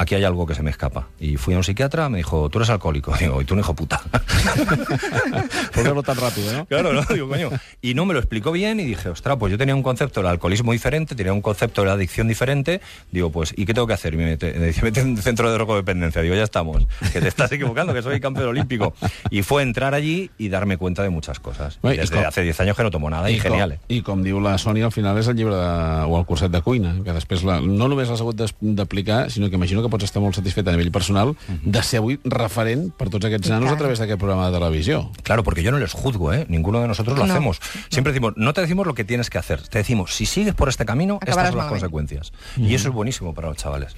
aquí 0.01 0.15
hay 0.15 0.25
algo 0.25 0.47
que 0.47 0.55
se 0.55 0.63
me 0.63 0.71
escapa. 0.71 1.09
Y 1.21 1.37
fui 1.37 1.53
a 1.55 1.59
un 1.59 1.65
psiquiatra, 1.65 2.09
me 2.09 2.19
dijo, 2.19 2.49
tú 2.49 2.59
eres 2.59 2.71
alcohólico. 2.71 3.15
Digo, 3.21 3.41
y 3.43 3.45
tú 3.45 3.55
un 3.55 3.61
hijo 3.61 3.75
puta. 3.75 4.01
Por 5.75 5.85
verlo 5.85 6.03
tan 6.03 6.17
rápido, 6.17 6.53
¿no? 6.53 6.67
Claro, 6.67 6.93
no, 6.93 7.03
digo, 7.13 7.29
coño. 7.29 7.51
Y 7.83 7.95
no 7.95 8.05
me 8.07 8.15
lo 8.15 8.21
explicó 8.21 8.51
bien 8.53 8.81
y 8.81 8.85
dije, 8.85 9.09
ostras, 9.11 9.37
pues 9.39 9.51
yo 9.51 9.59
tenía 9.59 9.75
un 9.75 9.83
concepto 9.83 10.21
del 10.21 10.31
alcoholismo 10.31 10.73
diferente, 10.73 11.15
tenía 11.15 11.33
un 11.33 11.43
concepto 11.43 11.83
de 11.83 11.89
la 11.89 11.93
adicción 11.95 12.29
diferente. 12.29 12.81
Digo, 13.13 13.31
pues, 13.31 13.53
¿y 13.57 13.67
qué 13.67 13.75
tengo 13.75 13.87
que 13.87 13.93
hacer? 13.95 14.15
Y 14.15 14.17
me 14.17 14.37
dice, 14.37 14.83
mete 14.83 15.01
en 15.01 15.11
un 15.11 15.17
centro 15.19 15.49
de 15.49 15.55
drogodependencia. 15.55 16.23
Digo, 16.23 16.35
ya 16.35 16.45
estamos, 16.45 16.87
que 17.13 17.21
te 17.21 17.29
estás 17.29 17.53
equivocando, 17.53 17.93
que 17.95 18.03
soy 18.03 18.21
campeón 18.21 18.49
olímpico. 18.49 18.95
Y 19.31 19.43
fue 19.43 19.63
entrar 19.63 19.95
allí 19.95 20.31
y 20.39 20.49
darme 20.49 20.77
cuenta 20.79 21.03
de 21.03 21.11
muchas 21.11 21.41
cosas. 21.41 21.79
Desde 21.83 22.17
com- 22.17 22.25
hace 22.27 22.43
10 22.43 22.61
años 22.61 22.77
que 22.77 22.83
no 22.83 22.91
tomo 22.91 23.11
nada 23.11 23.31
y, 23.31 23.35
com, 23.39 23.51
genial. 23.51 23.73
eh. 23.73 23.79
I 23.89 24.03
com 24.03 24.23
diu 24.23 24.41
la 24.41 24.57
Sònia, 24.59 24.87
al 24.87 24.93
final 24.93 25.19
és 25.19 25.27
el 25.29 25.37
llibre 25.37 25.55
de, 25.55 26.05
o 26.07 26.19
el 26.19 26.25
curset 26.27 26.51
de 26.53 26.61
cuina, 26.63 26.95
que 27.05 27.13
després 27.13 27.43
la, 27.45 27.59
no 27.61 27.89
només 27.91 28.09
l'has 28.09 28.21
hagut 28.23 28.39
d'aplicar, 28.61 29.31
sinó 29.31 29.49
que 29.51 29.57
imagino 29.59 29.83
que 29.83 29.90
pots 29.91 30.05
estar 30.07 30.23
molt 30.23 30.35
satisfet 30.39 30.67
a 30.69 30.73
nivell 30.73 30.91
personal 30.95 31.35
de 31.63 31.83
ser 31.83 31.99
avui 32.01 32.19
referent 32.25 32.89
per 32.97 33.09
tots 33.11 33.27
aquests 33.29 33.51
nanos 33.51 33.71
a 33.73 33.77
través 33.77 33.99
d'aquest 34.01 34.19
programa 34.19 34.49
de 34.51 34.57
televisió. 34.59 35.11
Claro, 35.23 35.43
porque 35.45 35.63
yo 35.63 35.71
no 35.73 35.79
les 35.79 35.93
juzgo, 35.93 36.33
¿eh? 36.33 36.47
Ninguno 36.49 36.81
de 36.81 36.89
nosotros 36.89 37.19
lo 37.19 37.27
No. 37.27 37.33
hacemos. 37.33 37.61
Siempre 37.91 38.13
decimos, 38.13 38.35
no 38.37 38.53
te 38.55 38.61
decimos 38.63 38.87
lo 38.87 38.95
que 38.95 39.05
tienes 39.05 39.29
que 39.31 39.39
hacer, 39.39 39.61
te 39.69 39.79
decimos, 39.79 40.15
si 40.15 40.27
sigues 40.27 40.55
por 40.55 40.69
este 40.69 40.85
camino, 40.87 41.15
estas 41.21 41.35
Acabarás 41.35 41.51
son 41.51 41.59
las 41.59 41.67
malamente. 41.67 41.91
consecuencias. 41.91 42.33
Y 42.57 42.75
eso 42.75 42.89
es 42.89 42.95
buenísimo 42.95 43.35
para 43.35 43.49
los 43.49 43.57
chavales. 43.57 43.95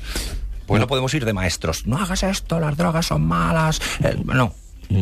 Pues 0.67 0.81
no 0.81 0.87
podemos 0.87 1.13
ir 1.15 1.25
de 1.25 1.33
maestros, 1.33 1.87
no 1.87 1.99
hagas 1.99 2.23
esto, 2.23 2.59
las 2.61 2.77
drogas 2.77 3.07
son 3.07 3.23
malas. 3.27 3.81
Eh, 4.03 4.17
no. 4.25 4.55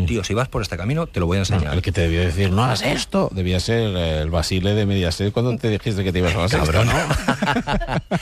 Tío, 0.06 0.24
si 0.24 0.34
vas 0.34 0.48
por 0.48 0.62
este 0.62 0.76
camino, 0.76 1.06
te 1.06 1.20
lo 1.20 1.26
voy 1.26 1.36
a 1.36 1.40
enseñar. 1.40 1.74
El 1.74 1.82
que 1.82 1.92
te 1.92 2.00
debió 2.02 2.20
decir, 2.20 2.50
no 2.50 2.64
hagas 2.64 2.82
esto, 2.82 3.28
debía 3.32 3.60
ser 3.60 3.96
el 3.96 4.30
Basile 4.30 4.74
de 4.74 4.86
Mediaset 4.86 5.32
cuando 5.32 5.56
te 5.56 5.68
dijiste 5.68 6.04
que 6.04 6.12
te 6.12 6.18
ibas 6.20 6.34
a 6.34 6.48
sexta, 6.48 6.66
Cabrón. 6.72 6.88
¿no? 6.88 6.94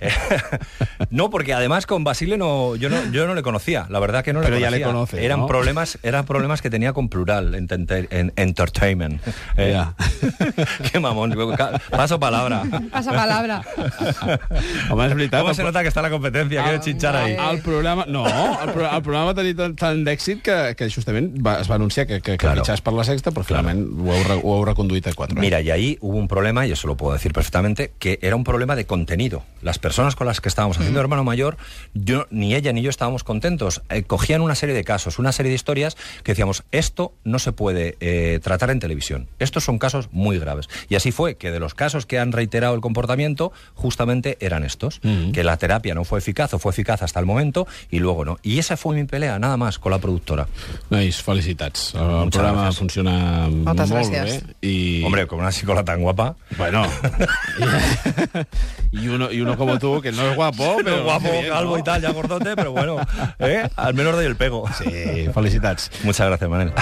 No, 1.10 1.30
porque 1.30 1.54
además 1.54 1.86
con 1.86 2.04
Basile 2.04 2.36
no, 2.36 2.74
yo 2.76 2.88
no, 2.90 2.96
yo 3.12 3.26
no 3.26 3.34
le 3.34 3.42
conocía. 3.42 3.86
La 3.90 4.00
verdad 4.00 4.24
que 4.24 4.32
no 4.32 4.40
le 4.40 4.46
Pero 4.46 4.58
ya 4.58 4.66
conocía. 4.66 4.86
le 4.86 4.92
conoces, 4.92 5.20
eran 5.20 5.40
¿no? 5.40 5.46
problemas, 5.46 5.98
eran 6.02 6.26
problemas 6.26 6.60
que 6.62 6.68
tenía 6.70 6.92
con 6.92 7.08
plural 7.08 7.54
en, 7.54 7.68
enter- 7.68 8.08
en 8.10 8.32
entertainment. 8.36 9.20
Eh. 9.56 9.82
Qué 10.92 10.98
mamón. 11.00 11.34
Paso 11.90 12.18
palabra. 12.18 12.62
Passa 12.90 13.12
palabra. 13.12 13.62
¿Cómo 14.88 15.54
se 15.54 15.62
nota 15.62 15.82
que 15.82 15.88
está 15.88 16.02
la 16.02 16.10
competencia? 16.10 16.62
Quiere 16.62 16.80
chinchar 16.80 17.16
ahí. 17.16 17.36
El 17.52 17.60
programa, 17.60 18.04
no, 18.08 18.26
el, 18.26 18.70
pro, 18.72 18.90
el 18.90 19.02
programa 19.02 19.26
va 19.32 19.34
tenir 19.36 19.54
tant, 19.78 20.02
d'èxit 20.06 20.42
que, 20.42 20.74
que 20.76 20.88
justament 20.90 21.05
justament 21.06 21.38
va, 21.46 21.60
es 21.60 21.70
va 21.70 21.76
anunciar 21.76 22.06
que, 22.06 22.20
que, 22.20 22.32
que 22.32 22.36
Claro. 22.38 22.62
fitxàs 22.64 22.80
per 22.82 22.92
la 22.94 23.04
sexta, 23.04 23.30
però 23.30 23.44
finalment 23.46 23.84
ho, 24.00 24.12
heu, 24.12 24.22
re- 24.26 24.40
ho 24.42 24.56
heu 24.58 24.64
reconduït 24.66 25.06
a 25.06 25.12
quatre. 25.14 25.38
Mira, 25.40 25.60
y 25.60 25.70
ahí 25.70 25.98
hubo 26.00 26.16
un 26.18 26.28
problema, 26.28 26.66
y 26.66 26.72
eso 26.72 26.86
lo 26.88 26.96
puedo 26.96 27.12
decir 27.12 27.32
perfectamente, 27.32 27.92
que 27.98 28.18
era 28.22 28.36
un 28.36 28.44
problema 28.44 28.74
de 28.76 28.86
contenido. 28.86 29.42
Las 29.62 29.78
personas 29.78 30.16
con 30.16 30.26
las 30.26 30.40
que 30.40 30.48
estábamos 30.48 30.78
haciendo 30.78 31.00
Hermano 31.00 31.24
Mayor, 31.24 31.56
yo, 31.94 32.26
ni 32.30 32.54
ella 32.54 32.72
ni 32.72 32.82
yo 32.82 32.90
estábamos 32.90 33.24
contentos. 33.24 33.82
Eh, 33.90 34.02
cogían 34.02 34.40
una 34.40 34.54
serie 34.54 34.74
de 34.74 34.84
casos, 34.84 35.18
una 35.18 35.32
serie 35.32 35.50
de 35.50 35.56
historias 35.56 35.96
que 36.22 36.32
decíamos, 36.32 36.64
esto 36.72 37.12
no 37.24 37.38
se 37.38 37.52
puede 37.52 37.96
eh, 38.00 38.40
tratar 38.42 38.70
en 38.70 38.80
televisión. 38.80 39.28
Estos 39.38 39.64
son 39.64 39.78
casos 39.78 40.08
muy 40.12 40.38
graves. 40.38 40.68
Y 40.88 40.94
así 40.96 41.12
fue, 41.12 41.36
que 41.36 41.50
de 41.50 41.60
los 41.60 41.74
casos 41.74 42.06
que 42.06 42.18
han 42.18 42.32
reiterado 42.32 42.74
el 42.74 42.80
comportamiento, 42.80 43.52
justamente 43.74 44.36
eran 44.40 44.64
estos. 44.64 45.00
Que 45.32 45.44
la 45.44 45.56
terapia 45.56 45.94
no 45.94 46.04
fue 46.04 46.18
eficaz 46.18 46.52
o 46.54 46.58
fue 46.58 46.70
eficaz 46.72 47.02
hasta 47.02 47.20
el 47.20 47.26
momento 47.26 47.66
y 47.90 47.98
luego 48.00 48.24
no. 48.24 48.38
Y 48.42 48.58
esa 48.58 48.76
fue 48.76 48.94
mi 48.96 49.04
pelea, 49.04 49.38
nada 49.38 49.56
más, 49.56 49.78
con 49.78 49.92
la 49.92 49.98
productora. 49.98 50.48
Nois, 50.88 51.20
felicitats. 51.20 51.94
El 51.94 52.00
Muchas 52.02 52.30
programa 52.30 52.60
gracias. 52.62 52.78
funciona 52.78 53.48
Moltes 53.50 53.90
molt 53.90 54.12
gràcies. 54.12 54.46
bé. 54.46 54.54
I... 54.68 55.02
Hombre, 55.04 55.26
con 55.26 55.40
una 55.40 55.50
psicóloga 55.50 55.84
tan 55.84 56.00
guapa. 56.00 56.36
Bueno. 56.56 56.86
y, 58.92 59.08
uno, 59.08 59.32
y 59.32 59.40
uno 59.40 59.56
como 59.56 59.78
tú, 59.78 60.00
que 60.00 60.12
no 60.12 60.30
es 60.30 60.36
guapo, 60.36 60.76
pero... 60.84 61.02
guapo, 61.04 61.24
qué 61.24 61.32
bien, 61.32 61.48
calvo 61.48 61.72
¿no? 61.72 61.78
y 61.78 61.82
tal, 61.82 62.02
ya 62.02 62.10
gordote, 62.12 62.54
pero 62.54 62.70
bueno, 62.72 62.98
¿eh? 63.40 63.68
al 63.74 63.94
menos 63.94 64.14
doy 64.14 64.26
el 64.26 64.36
pego. 64.36 64.64
Sí, 64.78 65.28
felicitats. 65.34 65.90
Muchas 66.04 66.28
gracias, 66.28 66.48
Manel. 66.48 66.72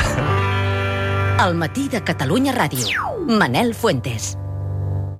El 1.46 1.54
matí 1.54 1.88
de 1.88 2.02
Catalunya 2.02 2.54
Ràdio. 2.54 3.24
Manel 3.26 3.74
Fuentes. 3.74 4.36